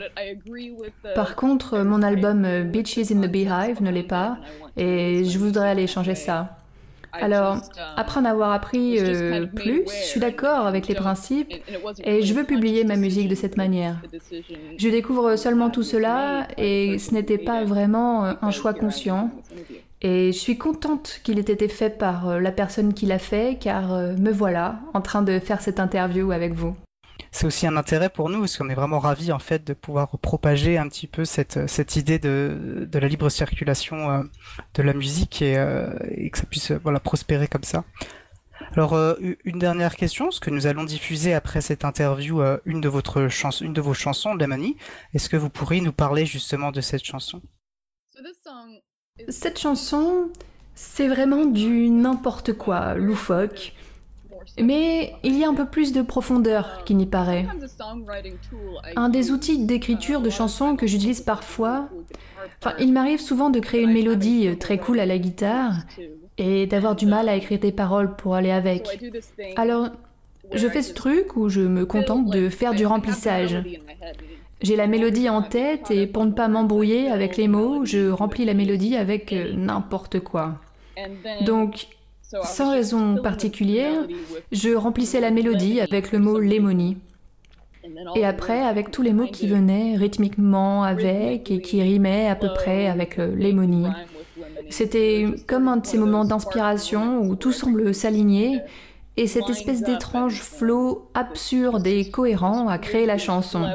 [1.15, 4.39] Par contre, mon album euh, Beaches in the Beehive ne l'est pas
[4.77, 6.57] et je voudrais aller changer ça.
[7.13, 7.61] Alors, um,
[7.97, 11.53] après en avoir appris euh, plus, je suis d'accord avec les principes
[12.05, 14.01] et je veux publier ma musique de cette manière.
[14.79, 19.31] Je découvre seulement tout cela et ce n'était pas vraiment euh, un choix conscient.
[20.03, 23.59] Et je suis contente qu'il ait été fait par euh, la personne qui l'a fait,
[23.61, 26.75] car me voilà en train de faire cette interview avec vous
[27.33, 30.19] c'est aussi un intérêt pour nous parce qu'on est vraiment ravis en fait de pouvoir
[30.19, 34.23] propager un petit peu cette, cette idée de, de la libre circulation euh,
[34.75, 37.85] de la musique et, euh, et que ça puisse voilà prospérer comme ça.
[38.75, 42.89] Alors euh, une dernière question, ce que nous allons diffuser après cette interview une de
[42.89, 44.77] votre chans une de vos chansons, Lemony.
[45.15, 47.41] Est-ce que vous pourriez nous parler justement de cette chanson?
[49.29, 50.29] Cette chanson,
[50.75, 53.75] c'est vraiment du n'importe quoi, loufoque.
[54.59, 57.47] Mais il y a un peu plus de profondeur qui n'y paraît.
[58.97, 61.89] Un des outils d'écriture de chansons que j'utilise parfois,
[62.79, 65.75] il m'arrive souvent de créer une mélodie très cool à la guitare
[66.39, 69.01] et d'avoir du mal à écrire des paroles pour aller avec.
[69.57, 69.91] Alors,
[70.53, 73.57] je fais ce truc où je me contente de faire du remplissage.
[74.63, 78.45] J'ai la mélodie en tête et pour ne pas m'embrouiller avec les mots, je remplis
[78.45, 80.57] la mélodie avec euh, n'importe quoi.
[81.47, 81.87] Donc,
[82.23, 84.07] sans raison particulière,
[84.53, 86.99] je remplissais la mélodie avec le mot lémonie.
[88.15, 92.53] Et après, avec tous les mots qui venaient rythmiquement avec et qui rimaient à peu
[92.53, 93.87] près avec euh, lémonie.
[94.69, 98.61] C'était comme un de ces moments d'inspiration où tout semble s'aligner
[99.17, 103.67] et cette espèce d'étrange flot absurde et cohérent a créé la chanson.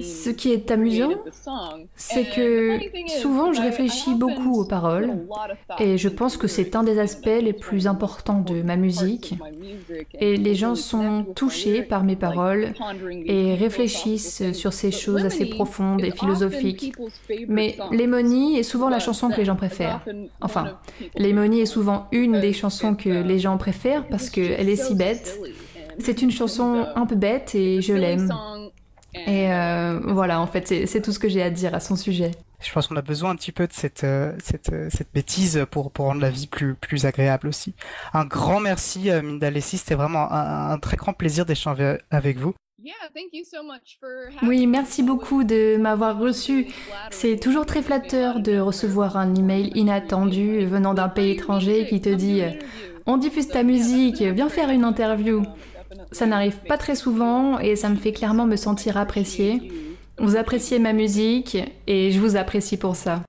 [0.00, 1.12] Ce qui est amusant,
[1.94, 2.78] c'est que
[3.20, 5.26] souvent je réfléchis beaucoup aux paroles
[5.78, 9.34] et je pense que c'est un des aspects les plus importants de ma musique.
[10.18, 12.72] Et les gens sont touchés par mes paroles
[13.26, 16.94] et réfléchissent sur ces choses assez profondes et philosophiques.
[17.48, 20.04] Mais Lemony est souvent la chanson que les gens préfèrent.
[20.40, 20.78] Enfin,
[21.16, 25.38] Lemony est souvent une des chansons que les gens préfèrent parce qu'elle est si bête.
[25.98, 28.32] C'est une chanson un peu bête et je l'aime.
[29.14, 32.32] Et euh, voilà, en fait, c'est tout ce que j'ai à dire à son sujet.
[32.60, 35.66] Je pense qu'on a besoin un petit peu de cette, euh, cette, euh, cette bêtise
[35.70, 37.74] pour, pour rendre la vie plus, plus agréable aussi.
[38.12, 39.78] Un grand merci, Minda Lessie.
[39.78, 42.54] C'était vraiment un, très grand plaisir d'échanger avec vous.
[44.42, 46.66] Oui, merci beaucoup de m'avoir reçu.
[47.10, 52.10] C'est toujours très flatteur de recevoir un email inattendu venant d'un pays étranger qui te
[52.10, 52.42] dit
[53.06, 55.42] on diffuse ta musique, viens faire une interview.
[56.12, 59.72] Ça n'arrive pas très souvent et ça me fait clairement me sentir appréciée.
[60.18, 61.56] Vous appréciez ma musique
[61.86, 63.22] et je vous apprécie pour ça.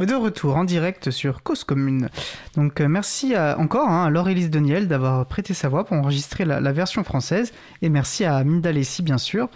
[0.00, 2.08] De retour en direct sur Cause Commune.
[2.56, 6.72] Donc euh, merci encore hein, à Laure-Élise Deniel d'avoir prêté sa voix pour enregistrer la,
[6.72, 9.50] version française et merci à Minda Lessi bien sûr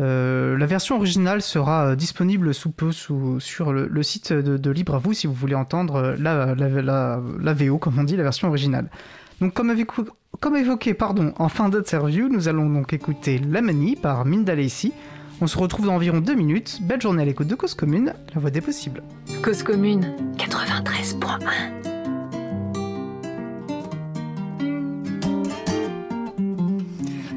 [0.00, 4.98] euh, la version originale sera euh, disponible sous peu sur le, site de, Libre à
[4.98, 8.90] vous si vous voulez entendre la, VO, comme on dit, la version originale.
[9.40, 14.56] Donc, comme, évoqué pardon, en fin d'interview, nous allons donc écouter La Manie par Minda
[14.56, 14.90] Lacey.
[15.44, 16.78] On se retrouve dans environ deux minutes.
[16.80, 19.02] Belle journée à l'écoute de Cause Commune, la voix des possibles.
[19.42, 20.06] Cause Commune
[20.38, 21.38] 93.1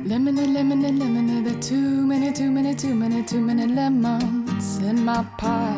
[0.07, 5.25] Lemony, lemony, lemony, there too many, too many, too many, too many lemons in my
[5.37, 5.75] pie.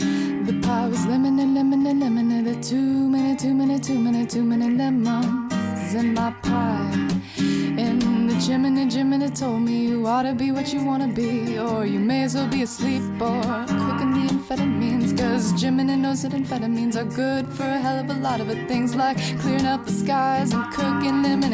[0.00, 4.74] The pie was lemony, lemony, lemony, there too many, too many, too many, too many
[4.74, 7.08] lemons in my pie.
[7.38, 8.09] In
[8.40, 12.22] Jiminy, Jiminy told me you ought to be what you wanna be, or you may
[12.22, 15.14] as well be asleep or cooking the amphetamines.
[15.18, 18.48] Cause Jiminy knows that amphetamines are good for a hell of a lot of.
[18.66, 21.52] Things like clearing up the skies and cooking them in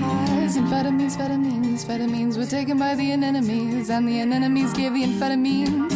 [0.00, 0.56] pies.
[0.56, 5.90] Amphetamines, amphetamines, amphetamines were taken by the anemones, and the anemones gave the amphetamines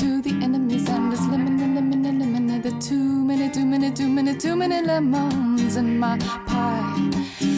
[0.00, 0.88] to the enemies.
[0.88, 5.76] And it's lemon, lemon, lemon, the too many, too many, too many, too many lemons
[5.76, 6.16] in my
[6.46, 7.55] pie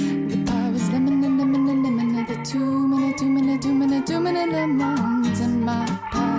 [2.39, 6.39] the too many, too many, too many, too many lemons in my pie.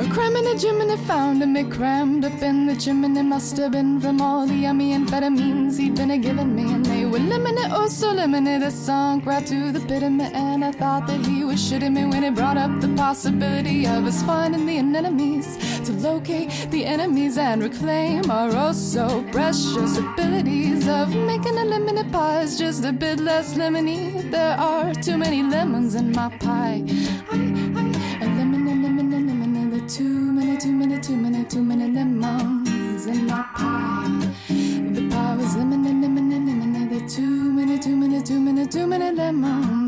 [0.00, 3.22] A cramming a chimney found him, it crammed up in the chimney.
[3.22, 7.04] Must have been from all the yummy amphetamines he'd been a giving me, and they
[7.04, 8.62] were lemonade, oh so lemonade.
[8.62, 11.92] It sunk right to the pit of me, and I thought that he was shitting
[11.92, 16.84] me when he brought up the possibility of us finding the enemies to locate the
[16.84, 22.84] enemies and reclaim our oh so precious abilities of making a lemonade pie is just
[22.84, 24.11] a bit less lemony.
[24.32, 26.82] There are too many lemons in my pie.
[27.30, 31.44] I, I, a lemon, a lemon, a lemon, the too many, too many, too many,
[31.44, 34.32] too many lemons in my pie.
[34.48, 38.86] The pie was lemon, and lemon, lemon, the too many, too many, too many, too
[38.86, 39.81] many lemons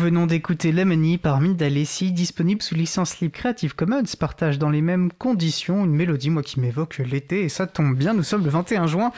[0.00, 5.12] venons d'écouter Lemony par Mindalessi, disponible sous licence libre Creative Commons, partage dans les mêmes
[5.12, 8.86] conditions une mélodie, moi qui m'évoque l'été, et ça tombe bien, nous sommes le 21
[8.86, 9.12] juin,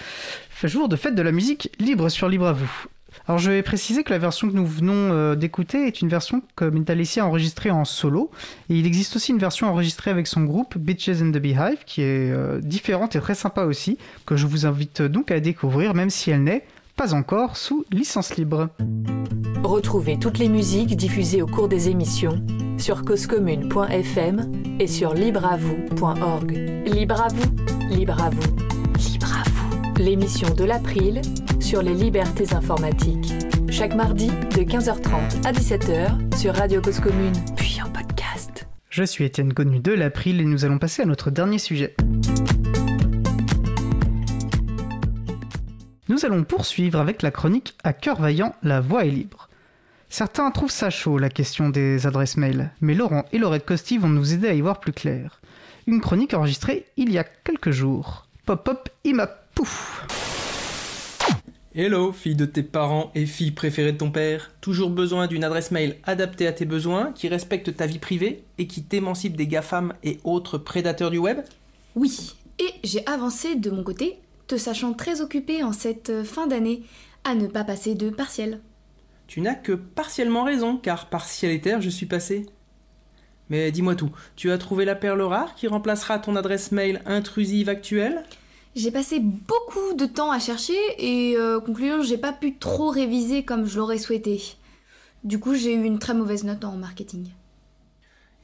[0.65, 2.71] jour de fête de la musique libre sur Libre à vous.
[3.29, 6.43] Alors je vais préciser que la version que nous venons euh, d'écouter est une version
[6.57, 8.33] que Mindalessi a enregistrée en solo,
[8.69, 12.03] et il existe aussi une version enregistrée avec son groupe Bitches in the Beehive, qui
[12.03, 16.11] est euh, différente et très sympa aussi, que je vous invite donc à découvrir, même
[16.11, 16.65] si elle n'est
[16.97, 18.69] pas encore sous licence libre.
[19.63, 22.45] Retrouvez toutes les musiques diffusées au cours des émissions
[22.79, 26.51] sur causecommune.fm et sur libreavoue.org.
[26.87, 28.57] Libre à vous, libre à vous,
[28.99, 30.03] libre à vous.
[30.03, 31.23] L'émission de l'April
[31.61, 33.33] sur les libertés informatiques.
[33.71, 38.67] Chaque mardi de 15h30 à 17h sur Radio Cause Commune, puis en podcast.
[38.91, 41.95] Je suis Étienne Connu de l'April et nous allons passer à notre dernier sujet.
[46.13, 49.49] Nous allons poursuivre avec la chronique À cœur vaillant, la voix est libre.
[50.11, 54.11] Certains trouvent ça chaud, la question des adresses mail, mais Laurent et Laurette Costi vont
[54.11, 55.41] nous aider à y voir plus clair.
[55.87, 58.27] Une chronique enregistrée il y a quelques jours.
[58.45, 60.07] Pop pop, ima pouf
[61.75, 64.51] Hello, fille de tes parents et fille préférée de ton père.
[64.61, 68.67] Toujours besoin d'une adresse mail adaptée à tes besoins, qui respecte ta vie privée et
[68.67, 71.39] qui t'émancipe des GAFAM et autres prédateurs du web?
[71.97, 76.83] Oui, et j'ai avancé de mon côté, te sachant très occupé en cette fin d'année,
[77.25, 78.61] à ne pas passer de partiel.
[79.27, 82.47] Tu n'as que partiellement raison, car partielitaire je suis passé.
[83.49, 87.69] Mais dis-moi tout, tu as trouvé la perle rare qui remplacera ton adresse mail intrusive
[87.69, 88.23] actuelle?
[88.75, 93.45] J'ai passé beaucoup de temps à chercher et euh, conclusion, j'ai pas pu trop réviser
[93.45, 94.43] comme je l'aurais souhaité.
[95.25, 97.29] Du coup, j'ai eu une très mauvaise note en marketing.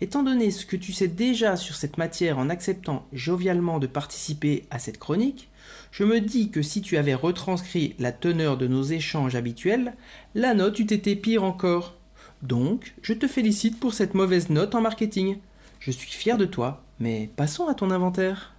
[0.01, 4.67] Étant donné ce que tu sais déjà sur cette matière en acceptant jovialement de participer
[4.71, 5.48] à cette chronique,
[5.91, 9.95] je me dis que si tu avais retranscrit la teneur de nos échanges habituels,
[10.35, 11.95] la note eût été pire encore.
[12.43, 15.39] Donc, je te félicite pour cette mauvaise note en marketing.
[15.81, 18.55] Je suis fier de toi, mais passons à ton inventaire.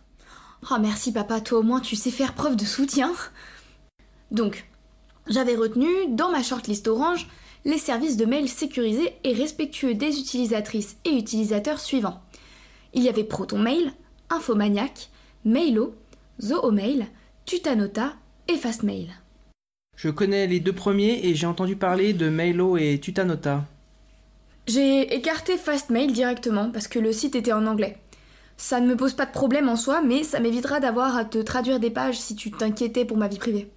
[0.72, 3.12] Oh merci papa, toi au moins tu sais faire preuve de soutien.
[4.32, 4.68] Donc,
[5.28, 7.28] j'avais retenu dans ma shortlist orange
[7.66, 12.22] les services de mail sécurisés et respectueux des utilisatrices et utilisateurs suivants.
[12.94, 13.92] Il y avait ProtonMail,
[14.30, 15.10] Infomaniac,
[15.46, 15.96] Mailo,
[16.42, 17.08] Zoomail,
[17.50, 18.14] Tutanota
[18.48, 19.10] et Fastmail.
[19.98, 23.66] Je connais les deux premiers et j'ai entendu parler de Mailo et Tutanota.
[24.68, 27.98] J'ai écarté Fastmail directement parce que le site était en anglais.
[28.56, 31.40] Ça ne me pose pas de problème en soi, mais ça m'évitera d'avoir à te
[31.40, 33.72] traduire des pages si tu t'inquiétais pour ma vie privée.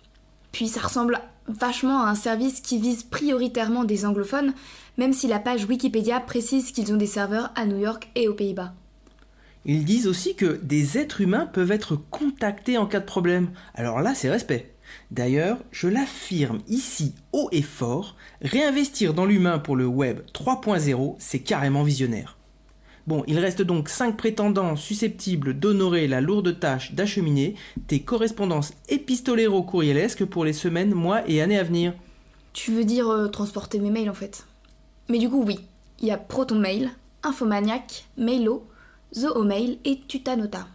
[0.52, 1.18] Puis ça ressemble
[1.48, 4.52] vachement à un service qui vise prioritairement des anglophones,
[4.98, 8.34] même si la page Wikipédia précise qu'ils ont des serveurs à New York et aux
[8.34, 8.74] Pays-Bas.
[9.64, 13.50] Ils disent aussi que des êtres humains peuvent être contactés en cas de problème.
[13.74, 14.74] Alors là, c'est respect.
[15.10, 21.38] D'ailleurs, je l'affirme ici haut et fort, réinvestir dans l'humain pour le web 3.0, c'est
[21.38, 22.36] carrément visionnaire.
[23.06, 27.56] Bon, il reste donc 5 prétendants susceptibles d'honorer la lourde tâche d'acheminer
[27.88, 31.94] tes correspondances épistoléro-courrielesques pour les semaines, mois et années à venir.
[32.52, 34.46] Tu veux dire euh, transporter mes mails en fait?
[35.08, 35.58] Mais du coup, oui,
[36.00, 36.90] il y a ProtonMail,
[37.24, 38.68] Infomaniac, Mailo,
[39.14, 40.66] Zoomail et Tutanota.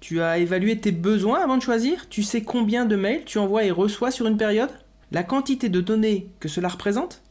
[0.00, 2.08] Tu as évalué tes besoins avant de choisir?
[2.08, 4.70] Tu sais combien de mails tu envoies et reçois sur une période?
[5.10, 7.22] La quantité de données que cela représente?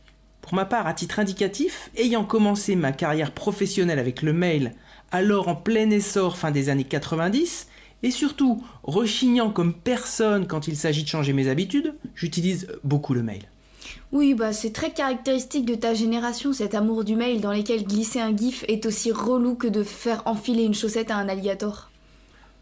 [0.41, 4.73] Pour ma part, à titre indicatif, ayant commencé ma carrière professionnelle avec le mail,
[5.11, 7.68] alors en plein essor fin des années 90,
[8.03, 13.23] et surtout rechignant comme personne quand il s'agit de changer mes habitudes, j'utilise beaucoup le
[13.23, 13.50] mail.
[14.11, 18.19] Oui, bah c'est très caractéristique de ta génération, cet amour du mail dans lequel glisser
[18.19, 21.89] un gif est aussi relou que de faire enfiler une chaussette à un alligator.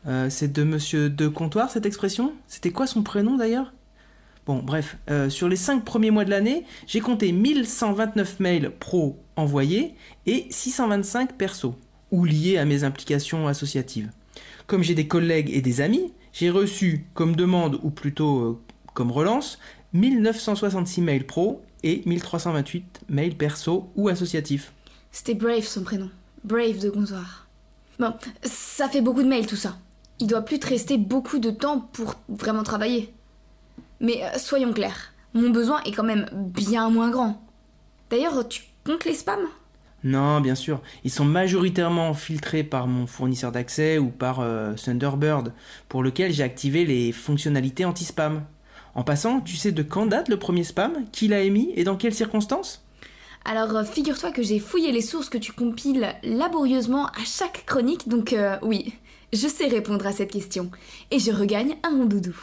[0.08, 2.34] Euh, c'est de monsieur de comptoir cette expression?
[2.48, 3.74] C'était quoi son prénom d'ailleurs?
[4.46, 9.20] Bon, bref, euh, sur les 5 premiers mois de l'année, j'ai compté 1129 mails pro
[9.36, 9.94] envoyés
[10.26, 11.76] et 625 perso,
[12.12, 14.10] ou liés à mes implications associatives.
[14.66, 18.60] Comme j'ai des collègues et des amis, j'ai reçu comme demande, ou plutôt euh,
[18.94, 19.60] comme relance,
[19.94, 24.74] 1966 mails pro et 1328 mails perso ou associatifs.
[25.12, 26.10] C'était Brave son prénom.
[26.44, 27.48] Brave de comptoir.
[28.00, 28.14] Bon,
[28.44, 29.78] ça fait beaucoup de mails tout ça.
[30.20, 33.14] Il doit plus te rester beaucoup de temps pour vraiment travailler.
[34.00, 37.42] Mais euh, soyons clairs, mon besoin est quand même bien moins grand.
[38.10, 39.48] D'ailleurs, tu comptes les spams?
[40.04, 40.82] Non, bien sûr.
[41.04, 45.54] Ils sont majoritairement filtrés par mon fournisseur d'accès ou par euh, Thunderbird,
[45.90, 48.44] pour lequel j'ai activé les fonctionnalités anti-spam.
[49.00, 51.96] En passant, tu sais de quand date le premier spam Qui l'a émis et dans
[51.96, 52.84] quelles circonstances?
[53.46, 58.10] Alors euh, figure-toi que j'ai fouillé les sources que tu compiles laborieusement à chaque chronique,
[58.10, 58.94] donc oui,
[59.32, 60.70] je sais répondre à cette question.
[61.12, 62.36] Et je regagne un mon doudou.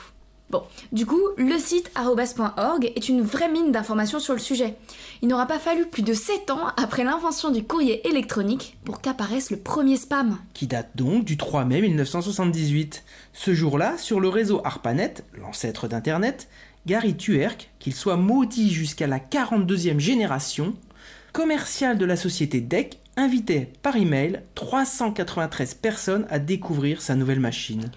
[0.49, 0.63] Bon,
[0.93, 4.77] du coup, le site arrobas.org est une vraie mine d'informations sur le sujet.
[5.21, 9.51] Il n'aura pas fallu plus de 7 ans après l'invention du courrier électronique pour qu'apparaisse
[9.51, 10.39] le premier spam.
[10.55, 13.03] Qui date donc du 3 mai 1978.
[13.33, 16.49] Ce jour-là, sur le réseau ARPANET, l'ancêtre d'Internet,
[16.87, 20.75] Gary Tuerk, qu'il soit maudit jusqu'à la 42e génération,
[21.33, 27.91] commercial de la société DEC, invitait par email 393 personnes à découvrir sa nouvelle machine.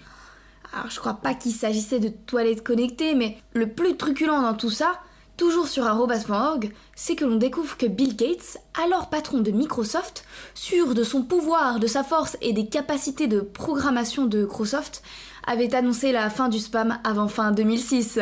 [0.72, 4.70] Alors je crois pas qu'il s'agissait de toilettes connectées, mais le plus truculent dans tout
[4.70, 5.00] ça,
[5.36, 10.24] toujours sur arrobas.org, c'est que l'on découvre que Bill Gates, alors patron de Microsoft,
[10.54, 15.02] sûr de son pouvoir, de sa force et des capacités de programmation de Microsoft,
[15.46, 18.20] avait annoncé la fin du spam avant fin 2006.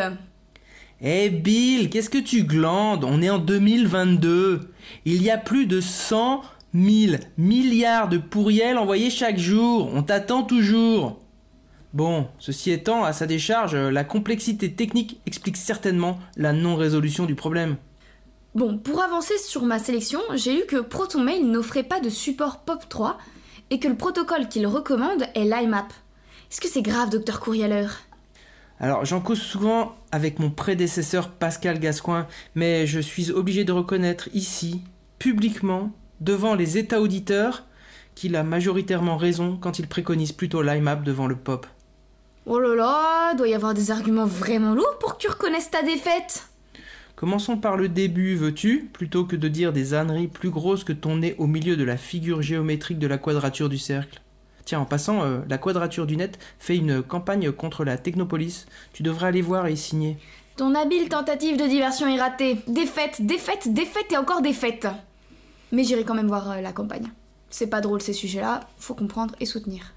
[1.00, 3.04] Eh Bill, qu'est-ce que tu glandes?
[3.04, 4.70] On est en 2022.
[5.04, 6.42] Il y a plus de 100
[6.74, 9.90] 1000 milliards de pourriels envoyés chaque jour.
[9.94, 11.18] On t'attend toujours.
[11.94, 17.76] Bon, ceci étant, à sa décharge, la complexité technique explique certainement la non-résolution du problème.
[18.54, 23.16] Bon, pour avancer sur ma sélection, j'ai lu que ProtonMail n'offrait pas de support POP3
[23.70, 25.92] et que le protocole qu'il recommande est l'IMAP.
[26.50, 28.00] Est-ce que c'est grave, docteur Courrieleur
[28.80, 34.28] alors j'en cause souvent avec mon prédécesseur Pascal Gascoin, mais je suis obligé de reconnaître
[34.34, 34.82] ici,
[35.18, 35.90] publiquement,
[36.20, 37.64] devant les États auditeurs
[38.14, 41.66] qu'il a majoritairement raison quand il préconise plutôt l'IMAP devant le pop.
[42.50, 45.82] Oh là là, doit y avoir des arguments vraiment lourds pour que tu reconnaisses ta
[45.82, 46.48] défaite.
[47.14, 51.18] Commençons par le début, veux-tu, plutôt que de dire des âneries plus grosses que ton
[51.18, 54.22] nez au milieu de la figure géométrique de la quadrature du cercle.
[54.64, 58.64] Tiens, en passant, euh, la quadrature du net fait une campagne contre la technopolis.
[58.94, 60.16] Tu devrais aller voir et y signer.
[60.56, 62.60] Ton habile tentative de diversion est ratée.
[62.66, 64.88] Défaite, défaite, défaite et encore défaite.
[65.70, 67.10] Mais j'irai quand même voir euh, la campagne.
[67.50, 69.92] C'est pas drôle ces sujets-là, faut comprendre et soutenir.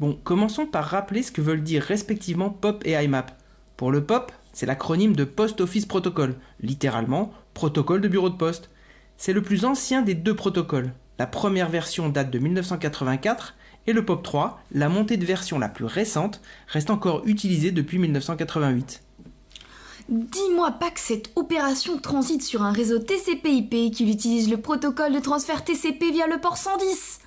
[0.00, 3.32] Bon, commençons par rappeler ce que veulent dire respectivement POP et IMAP.
[3.76, 8.70] Pour le POP, c'est l'acronyme de Post Office Protocol, littéralement protocole de bureau de poste.
[9.16, 10.92] C'est le plus ancien des deux protocoles.
[11.18, 13.56] La première version date de 1984
[13.88, 17.98] et le POP 3, la montée de version la plus récente, reste encore utilisée depuis
[17.98, 19.02] 1988.
[20.08, 25.18] Dis-moi pas que cette opération transite sur un réseau TCP/IP qui utilise le protocole de
[25.18, 27.18] transfert TCP via le port 110.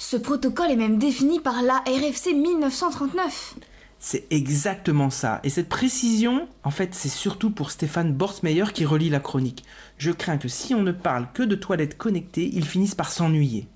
[0.00, 3.56] Ce protocole est même défini par la RFC 1939.
[3.98, 5.40] C'est exactement ça.
[5.44, 9.62] Et cette précision, en fait, c'est surtout pour Stéphane Borsmeyer qui relie la chronique.
[9.98, 13.68] Je crains que si on ne parle que de toilettes connectées, ils finissent par s'ennuyer.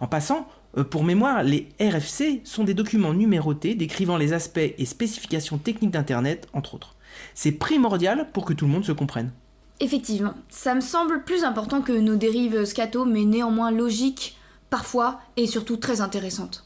[0.00, 4.84] En passant, euh, pour mémoire, les RFC sont des documents numérotés décrivant les aspects et
[4.84, 6.96] spécifications techniques d'Internet, entre autres.
[7.32, 9.30] C'est primordial pour que tout le monde se comprenne.
[9.78, 14.36] Effectivement, ça me semble plus important que nos dérives scato, mais néanmoins logiques,
[14.70, 16.64] parfois, et surtout très intéressantes.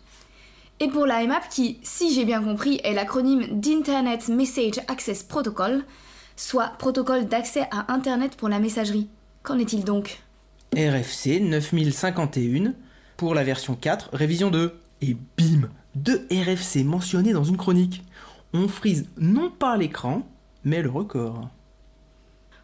[0.81, 5.85] Et pour la MAP, qui, si j'ai bien compris, est l'acronyme d'Internet Message Access Protocol,
[6.37, 9.09] soit protocole d'accès à Internet pour la messagerie.
[9.43, 10.21] Qu'en est-il donc?
[10.77, 12.75] RFC 9051
[13.17, 14.75] pour la version 4, révision 2.
[15.03, 18.05] Et bim Deux RFC mentionnés dans une chronique.
[18.53, 20.27] On frise non pas l'écran,
[20.65, 21.49] mais le record.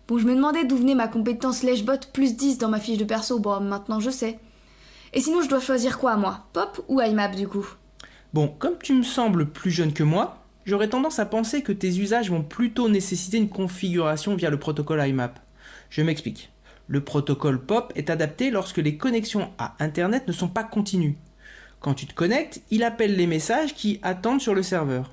[0.08, 3.04] Bon, je me demandais d'où venait ma compétence Lèchebot plus 10 dans ma fiche de
[3.04, 3.38] perso.
[3.38, 4.40] Bon, maintenant je sais.
[5.12, 6.46] Et sinon, je dois choisir quoi, moi?
[6.52, 7.66] Pop ou IMAP, du coup?
[8.32, 11.98] Bon, comme tu me sembles plus jeune que moi, j'aurais tendance à penser que tes
[11.98, 15.40] usages vont plutôt nécessiter une configuration via le protocole IMAP.
[15.90, 16.52] Je m'explique.
[16.86, 21.16] Le protocole POP est adapté lorsque les connexions à Internet ne sont pas continues.
[21.80, 25.10] Quand tu te connectes, il appelle les messages qui attendent sur le serveur.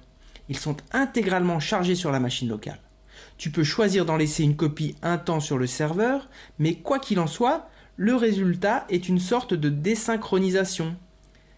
[0.49, 2.79] Ils sont intégralement chargés sur la machine locale.
[3.37, 6.27] Tu peux choisir d'en laisser une copie un temps sur le serveur,
[6.59, 10.95] mais quoi qu'il en soit, le résultat est une sorte de désynchronisation.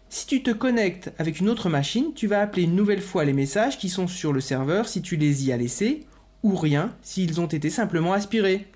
[0.08, 3.34] Si tu te connectes avec une autre machine, tu vas appeler une nouvelle fois les
[3.34, 6.08] messages qui sont sur le serveur si tu les y as laissés,
[6.42, 8.68] ou rien s'ils ont été simplement aspirés.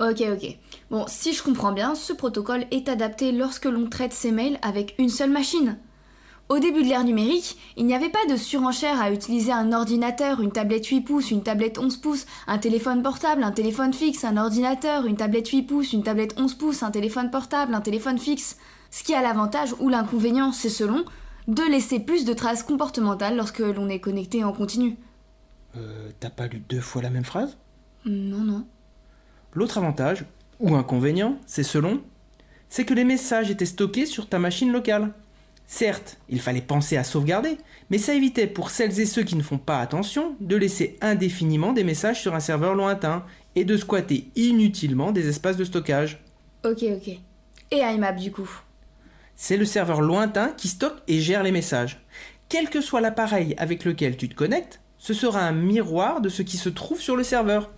[0.00, 0.56] Ok, ok.
[0.90, 4.94] Bon, si je comprends bien, ce protocole est adapté lorsque l'on traite ses mails avec
[4.98, 5.76] une seule machine.
[6.52, 10.42] Au début de l'ère numérique, il n'y avait pas de surenchère à utiliser un ordinateur,
[10.42, 14.36] une tablette 8 pouces, une tablette 11 pouces, un téléphone portable, un téléphone fixe, un
[14.36, 18.58] ordinateur, une tablette 8 pouces, une tablette 11 pouces, un téléphone portable, un téléphone fixe.
[18.90, 21.06] Ce qui a l'avantage ou l'inconvénient, c'est selon,
[21.48, 24.98] de laisser plus de traces comportementales lorsque l'on est connecté en continu.
[25.78, 27.56] Euh, t'as pas lu deux fois la même phrase?
[28.04, 28.66] Non, non.
[29.54, 30.26] L'autre avantage,
[30.60, 32.02] ou inconvénient, c'est selon,
[32.68, 35.14] c'est que les messages étaient stockés sur ta machine locale.
[35.74, 37.56] Certes, il fallait penser à sauvegarder,
[37.88, 41.72] mais ça évitait pour celles et ceux qui ne font pas attention de laisser indéfiniment
[41.72, 43.24] des messages sur un serveur lointain
[43.54, 46.22] et de squatter inutilement des espaces de stockage.
[46.62, 47.16] Ok, ok.
[47.70, 48.50] Et IMAP du coup?
[49.34, 52.04] C'est le serveur lointain qui stocke et gère les messages.
[52.50, 56.42] Quel que soit l'appareil avec lequel tu te connectes, ce sera un miroir de ce
[56.42, 57.70] qui se trouve sur le serveur.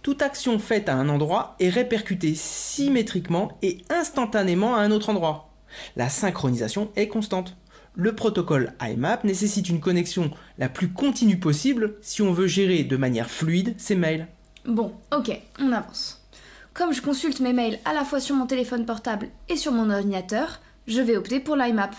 [0.00, 5.53] Toute action faite à un endroit est répercutée symétriquement et instantanément à un autre endroit.
[5.96, 7.56] La synchronisation est constante.
[7.96, 12.96] Le protocole IMAP nécessite une connexion la plus continue possible si on veut gérer de
[12.96, 14.26] manière fluide ses mails.
[14.66, 15.30] Bon, ok,
[15.60, 16.26] on avance.
[16.72, 19.90] Comme je consulte mes mails à la fois sur mon téléphone portable et sur mon
[19.90, 21.94] ordinateur, je vais opter pour l'IMAP.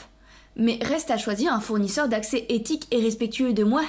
[0.58, 3.84] Mais reste à choisir un fournisseur d'accès éthique et respectueux de moi.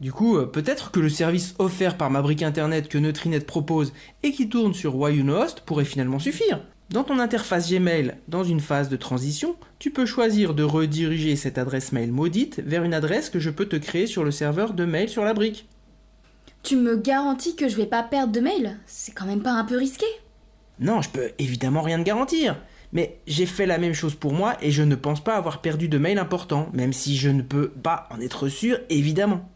[0.00, 3.92] Du coup, euh, peut-être que le service offert par ma brique internet que Neutrinet propose
[4.22, 6.60] et qui tourne sur Host pourrait finalement suffire.
[6.90, 11.56] Dans ton interface Gmail, dans une phase de transition, tu peux choisir de rediriger cette
[11.56, 14.84] adresse mail maudite vers une adresse que je peux te créer sur le serveur de
[14.84, 15.68] mail sur la brique.
[16.64, 18.76] Tu me garantis que je vais pas perdre de mail?
[18.86, 20.04] C'est quand même pas un peu risqué?
[20.80, 22.60] Non, je peux évidemment rien te garantir.
[22.92, 25.88] Mais j'ai fait la même chose pour moi et je ne pense pas avoir perdu
[25.88, 29.48] de mails importants, même si je ne peux pas en être sûr, évidemment.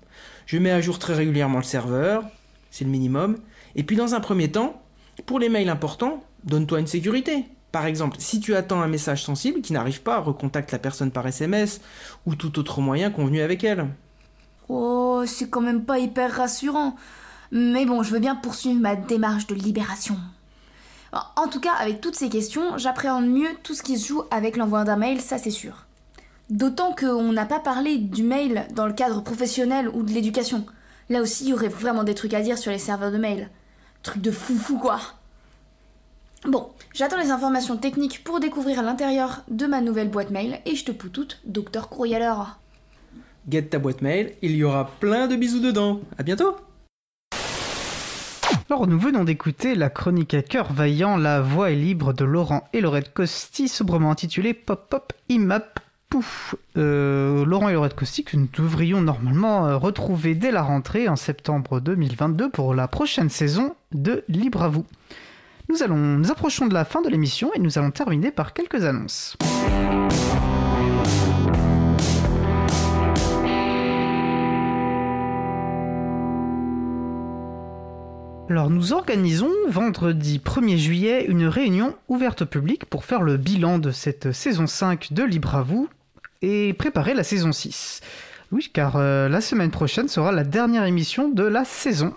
[0.47, 2.23] Je mets à jour très régulièrement le serveur,
[2.71, 3.39] c'est le minimum.
[3.75, 4.81] Et puis dans un premier temps,
[5.27, 7.47] pour les mails importants, donne-toi une sécurité.
[7.73, 11.27] Par exemple, si tu attends un message sensible qui n'arrive pas, recontacte la personne par
[11.27, 11.81] SMS
[12.25, 13.89] ou tout autre moyen convenu avec elle.
[14.69, 16.97] Oh, c'est quand même pas hyper rassurant.
[17.51, 20.17] Mais bon, je veux bien poursuivre ma démarche de libération.
[21.37, 24.57] En tout cas, avec toutes ces questions, j'appréhende mieux tout ce qui se joue avec
[24.57, 25.87] l'envoi d'un mail, ça c'est sûr.
[26.51, 30.67] D'autant qu'on n'a pas parlé du mail dans le cadre professionnel ou de l'éducation.
[31.09, 33.51] Là aussi, il y aurait vraiment des trucs à dire sur les serveurs de mail.
[34.03, 34.99] Truc de foufou quoi.
[36.47, 40.85] Bon, j'attends les informations techniques pour découvrir l'intérieur de ma nouvelle boîte mail et je
[40.85, 42.19] te pousse toute, docteur Courrier
[43.49, 46.01] Get ta boîte mail, il y aura plein de bisous dedans.
[46.19, 46.57] À bientôt
[48.71, 52.67] alors nous venons d'écouter la chronique à cœur vaillant, la voix est libre de Laurent
[52.73, 56.55] et Laurette Costi, sobrement intitulée Pop Pop IMAP Pouf.
[56.79, 61.17] Euh, Laurent et Laurette Costi que nous devrions normalement euh, retrouver dès la rentrée en
[61.17, 64.87] septembre 2022 pour la prochaine saison de Libre à vous.
[65.69, 69.37] Nous approchons de la fin de l'émission et nous allons terminer par quelques annonces.
[78.51, 83.79] Alors nous organisons vendredi 1er juillet une réunion ouverte au public pour faire le bilan
[83.79, 85.89] de cette saison 5 de Libre à vous
[86.43, 88.03] et préparer la saison 6.
[88.53, 92.15] Oui, car euh, la semaine prochaine sera la dernière émission de la saison.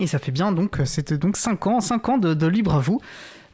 [0.00, 2.80] Et ça fait bien donc, euh, c'était donc 5 ans, 5 ans de, libre à
[2.80, 3.00] vous.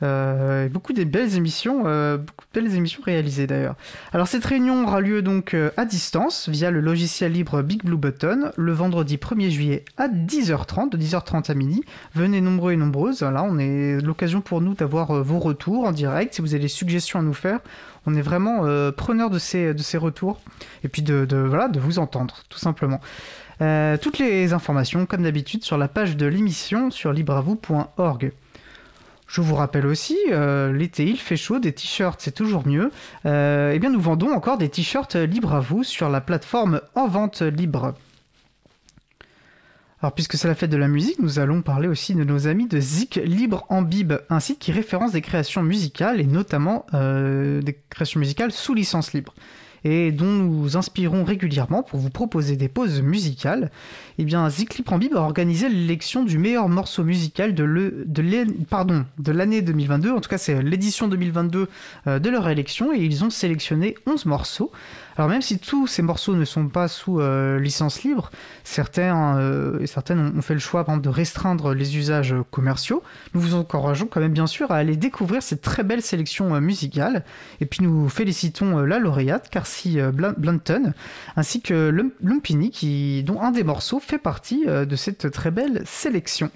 [0.00, 3.74] Euh, beaucoup de belles émissions, euh, beaucoup belles émissions réalisées d'ailleurs.
[4.12, 8.52] Alors cette réunion aura lieu donc à distance via le logiciel libre Big Blue Button
[8.56, 11.82] le vendredi 1er juillet à 10h30, de 10h30 à midi.
[12.14, 13.22] Venez nombreux et nombreuses.
[13.22, 16.32] Là, on est l'occasion pour nous d'avoir vos retours en direct.
[16.32, 17.58] Si vous avez des suggestions à nous faire,
[18.06, 18.62] on est vraiment
[18.92, 20.40] preneur de ces, de ces retours
[20.84, 23.00] et puis de, de, voilà, de vous entendre tout simplement.
[23.60, 28.32] Euh, toutes les informations, comme d'habitude, sur la page de l'émission sur libravou.org.
[29.26, 32.90] Je vous rappelle aussi, euh, l'été il fait chaud, des t-shirts c'est toujours mieux.
[33.26, 37.08] Euh, eh bien nous vendons encore des t-shirts libres à vous sur la plateforme En
[37.08, 37.94] Vente Libre.
[40.00, 42.68] Alors puisque c'est la fête de la musique, nous allons parler aussi de nos amis
[42.68, 47.78] de Zik Libre en Bib, un site qui référence des créations musicales et notamment des
[47.90, 49.34] créations musicales sous licence libre.
[49.84, 53.70] Et dont nous inspirons régulièrement pour vous proposer des pauses musicales,
[54.18, 54.84] eh bien Zikli
[55.14, 60.12] a organisé l'élection du meilleur morceau musical de de l'année 2022.
[60.12, 61.68] En tout cas, c'est l'édition 2022
[62.06, 64.70] euh, de leur élection et ils ont sélectionné 11 morceaux.
[65.18, 68.30] Alors même si tous ces morceaux ne sont pas sous euh, licence libre,
[68.62, 73.02] certains euh, et certaines ont fait le choix de restreindre les usages commerciaux.
[73.34, 76.60] Nous vous encourageons quand même bien sûr à aller découvrir cette très belle sélection euh,
[76.60, 77.24] musicale.
[77.60, 80.92] Et puis nous félicitons la lauréate, Carcy Blanton,
[81.34, 81.90] ainsi que
[82.22, 86.48] Lumpini, dont un des morceaux fait partie de cette très belle sélection.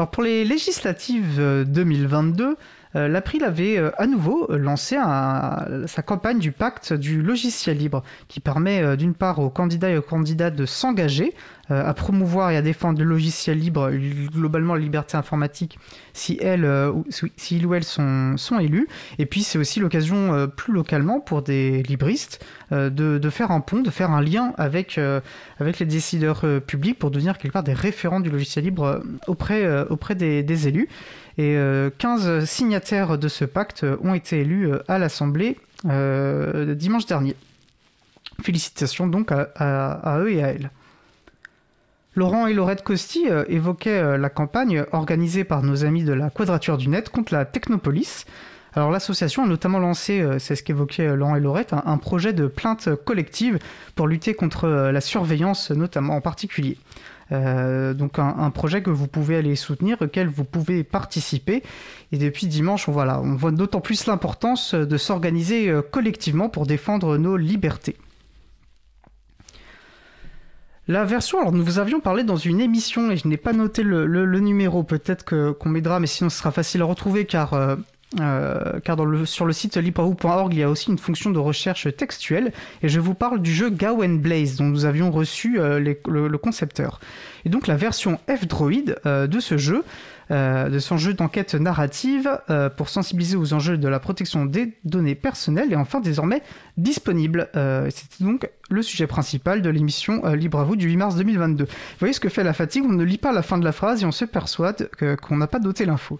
[0.00, 2.54] Alors pour les législatives 2022, euh,
[2.94, 8.40] L'April avait euh, à nouveau euh, lancé sa campagne du pacte du logiciel libre, qui
[8.40, 11.34] permet d'une part aux candidats et aux candidates de s'engager
[11.68, 13.92] à promouvoir et à défendre le logiciel libre,
[14.32, 15.78] globalement la liberté informatique,
[16.12, 18.88] si, ils ou elles sont, élus.
[19.20, 23.90] Et puis c'est aussi l'occasion plus localement pour des libristes de, faire un pont, de
[23.90, 24.98] faire un lien avec,
[25.60, 29.86] les décideurs publics pour devenir quelque part des référents du logiciel libre auprès,
[30.16, 30.88] des élus.
[31.40, 31.56] Et
[31.96, 35.56] 15 euh, signataires de ce pacte ont été élus euh, à l'Assemblée
[35.86, 37.34] euh, dimanche dernier.
[38.42, 40.70] Félicitations donc à, eux et à elles.
[42.14, 46.88] Laurent et Laurette Costi évoquaient la campagne organisée par nos amis de la Quadrature du
[46.88, 48.26] Net contre la Technopolis.
[48.74, 52.88] Alors l'association a notamment lancé, c'est ce qu'évoquaient Laurent et Laurette, un, projet de plainte
[53.04, 53.58] collective
[53.94, 56.78] pour lutter contre la surveillance notamment en particulier.
[57.32, 61.62] Euh, donc un, projet que vous pouvez aller soutenir, auquel vous pouvez participer.
[62.12, 67.36] Et depuis dimanche, on, voit d'autant plus l'importance de s'organiser euh, collectivement pour défendre nos
[67.36, 67.96] libertés.
[70.88, 73.84] La version, alors nous vous avions parlé dans une émission et je n'ai pas noté
[73.84, 77.76] le, numéro, peut-être qu'on m'aidera, mais sinon ce sera facile à retrouver car euh,
[78.18, 82.52] euh, car sur le site librahou.org, il y a aussi une fonction de recherche textuelle,
[82.82, 86.98] et je vous parle du jeu Gawain Blaze, dont nous avions reçu euh, le, concepteur.
[87.44, 89.84] Et donc la version F-Droid euh, de ce jeu,
[90.30, 92.30] de son jeu d'enquête narrative,
[92.76, 96.40] pour sensibiliser aux enjeux de la protection des données personnelles, est enfin désormais
[96.76, 97.48] disponible.
[97.90, 101.64] C'était donc le sujet principal de l'émission euh, Libre à vous du 8 mars 2022.
[101.64, 103.72] Vous voyez ce que fait la fatigue, on ne lit pas la fin de la
[103.72, 104.88] phrase et on se persuade
[105.20, 106.18] qu'on n'a pas doté l'info.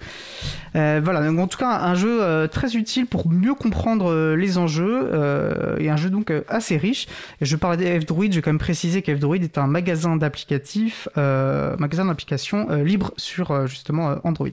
[0.74, 4.58] Euh, voilà, donc en tout cas un jeu euh, très utile pour mieux comprendre les
[4.58, 7.06] enjeux et un jeu donc assez riche.
[7.40, 12.68] Je parlais d'F-Droid, je vais quand même préciser qu'F-Droid est un magasin d'applicatifs, magasin d'applications
[12.82, 14.48] libre sur justement Android.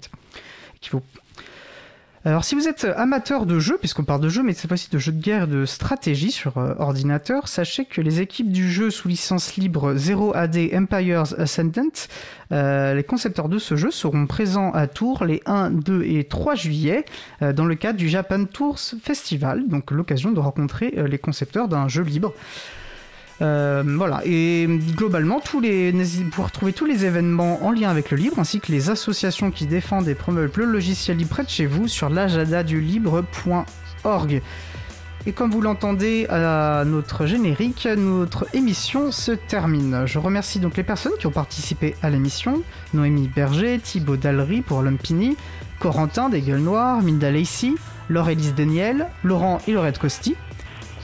[2.26, 4.98] Alors si vous êtes amateur de jeux, puisqu'on parle de jeux, mais cette fois-ci de
[4.98, 9.07] jeux de guerre de stratégie sur euh, ordinateur, sachez que les équipes du jeu sous
[9.07, 12.10] licence libre 0AD Empires Ascendant,
[12.52, 16.56] euh, les concepteurs de ce jeu seront présents à Tours les 1, 2 et 3
[16.56, 17.06] juillet
[17.41, 21.88] euh, dans le cadre du Japan Tours Festival, donc l'occasion de rencontrer les concepteurs d'un
[21.88, 22.34] jeu libre.
[23.42, 25.92] Euh, voilà, et globalement, tous les,
[26.32, 29.68] pouvez retrouver tous les événements en lien avec le libre, ainsi que les associations qui
[29.68, 34.42] défendent et promeuvent le logiciel libre près de chez vous sur l'agenda-du-libre.org.
[35.28, 40.04] Et comme vous l'entendez à notre générique, notre émission se termine.
[40.06, 44.82] Je remercie donc les personnes qui ont participé à l'émission Noémie Berger, Thibaut Dallery pour
[44.84, 45.36] Lumpini,
[45.80, 47.74] Corentin des Gueules Noires, Minda Lacey,
[48.10, 50.38] Laure-Élise Daniel, Laurent et Laurette Costi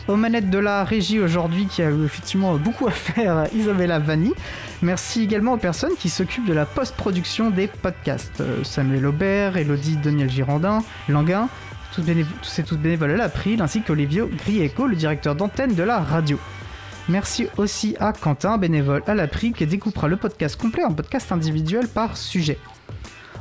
[0.07, 4.33] aux manettes de la régie aujourd'hui qui a effectivement beaucoup à faire, Isabella Vanni.
[4.81, 8.41] Merci également aux personnes qui s'occupent de la post-production des podcasts.
[8.41, 11.47] Euh, Samuel Aubert, Elodie Daniel Girandin, Languin,
[11.93, 12.03] tous,
[12.41, 16.37] ces tous bénévoles à l'April, ainsi qu'Olivio Grieco, le directeur d'antenne de la radio.
[17.09, 21.87] Merci aussi à Quentin, bénévole à l'April, qui découpera le podcast complet en podcast individuel
[21.87, 22.57] par sujet.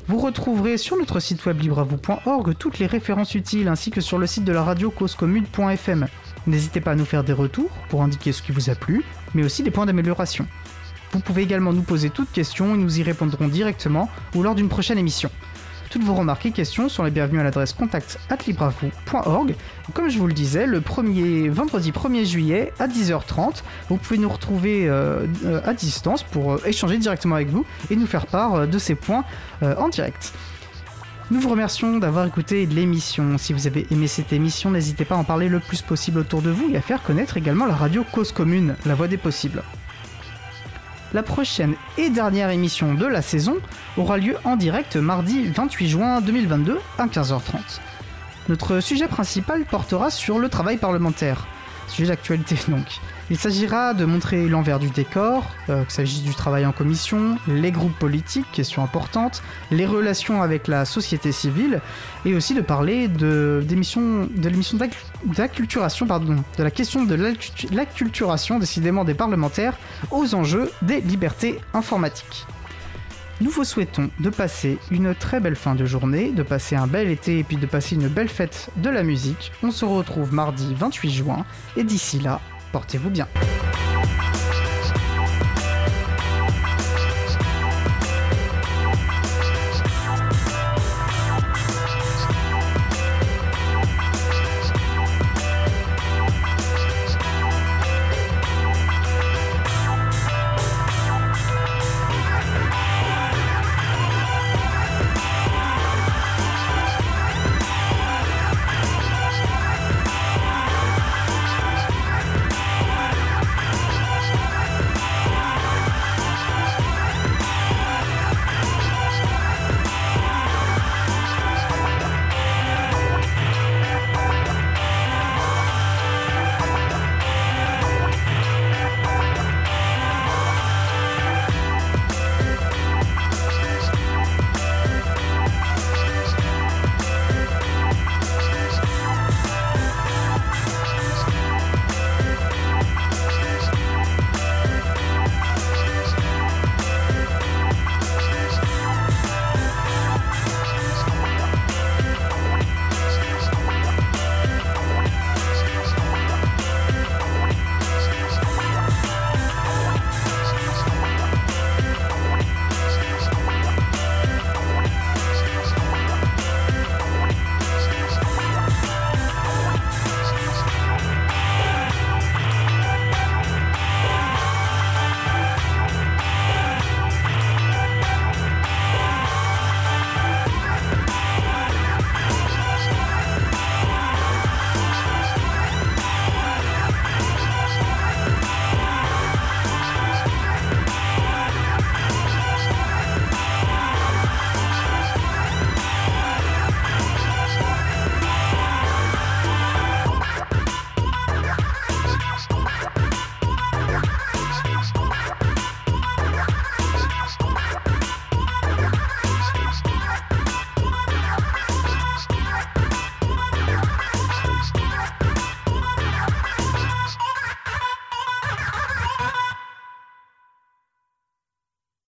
[0.09, 4.27] Vous retrouverez sur notre site web libravou.org toutes les références utiles ainsi que sur le
[4.27, 6.09] site de la radio causecommune.fm.
[6.47, 9.05] N'hésitez pas à nous faire des retours pour indiquer ce qui vous a plu,
[9.35, 10.47] mais aussi des points d'amélioration.
[11.13, 14.69] Vous pouvez également nous poser toutes questions et nous y répondrons directement ou lors d'une
[14.69, 15.31] prochaine émission.
[15.93, 19.55] Toutes vos remarques et questions sont les bienvenues à l'adresse contact.libravou.org.
[19.93, 24.31] Comme je vous le disais, le premier, vendredi 1er juillet à 10h30, vous pouvez nous
[24.31, 25.27] retrouver euh,
[25.67, 28.95] à distance pour euh, échanger directement avec vous et nous faire part euh, de ces
[28.95, 29.25] points
[29.61, 30.33] en direct.
[31.33, 33.39] Nous vous remercions d'avoir écouté l'émission.
[33.39, 36.43] Si vous avez aimé cette émission, n'hésitez pas à en parler le plus possible autour
[36.43, 39.63] de vous et à faire connaître également la radio Cause Commune, la voix des possibles.
[41.15, 43.57] La prochaine et dernière émission de la saison
[43.97, 47.81] aura lieu en direct mardi 28 juin 2022 à 15h30.
[48.51, 51.47] Notre sujet principal portera sur le travail parlementaire.
[51.89, 53.01] Sujet d'actualité donc.
[53.31, 57.71] Il s'agira de montrer l'envers du décor, euh, qu'il s'agisse du travail en commission, les
[57.71, 61.81] groupes politiques, question importante, les relations avec la société civile,
[62.25, 67.35] et aussi de parler de, de d'acculturation, de la question de
[67.73, 69.79] l'acculturation décidément des parlementaires
[70.11, 72.47] aux enjeux des libertés informatiques.
[73.41, 77.11] Nous vous souhaitons de passer une très belle fin de journée, de passer un bel
[77.11, 79.51] été et puis de passer une belle fête de la musique.
[79.65, 81.45] On se retrouve mardi 28 juin
[81.77, 82.41] et d'ici là,
[82.73, 83.29] portez-vous bien.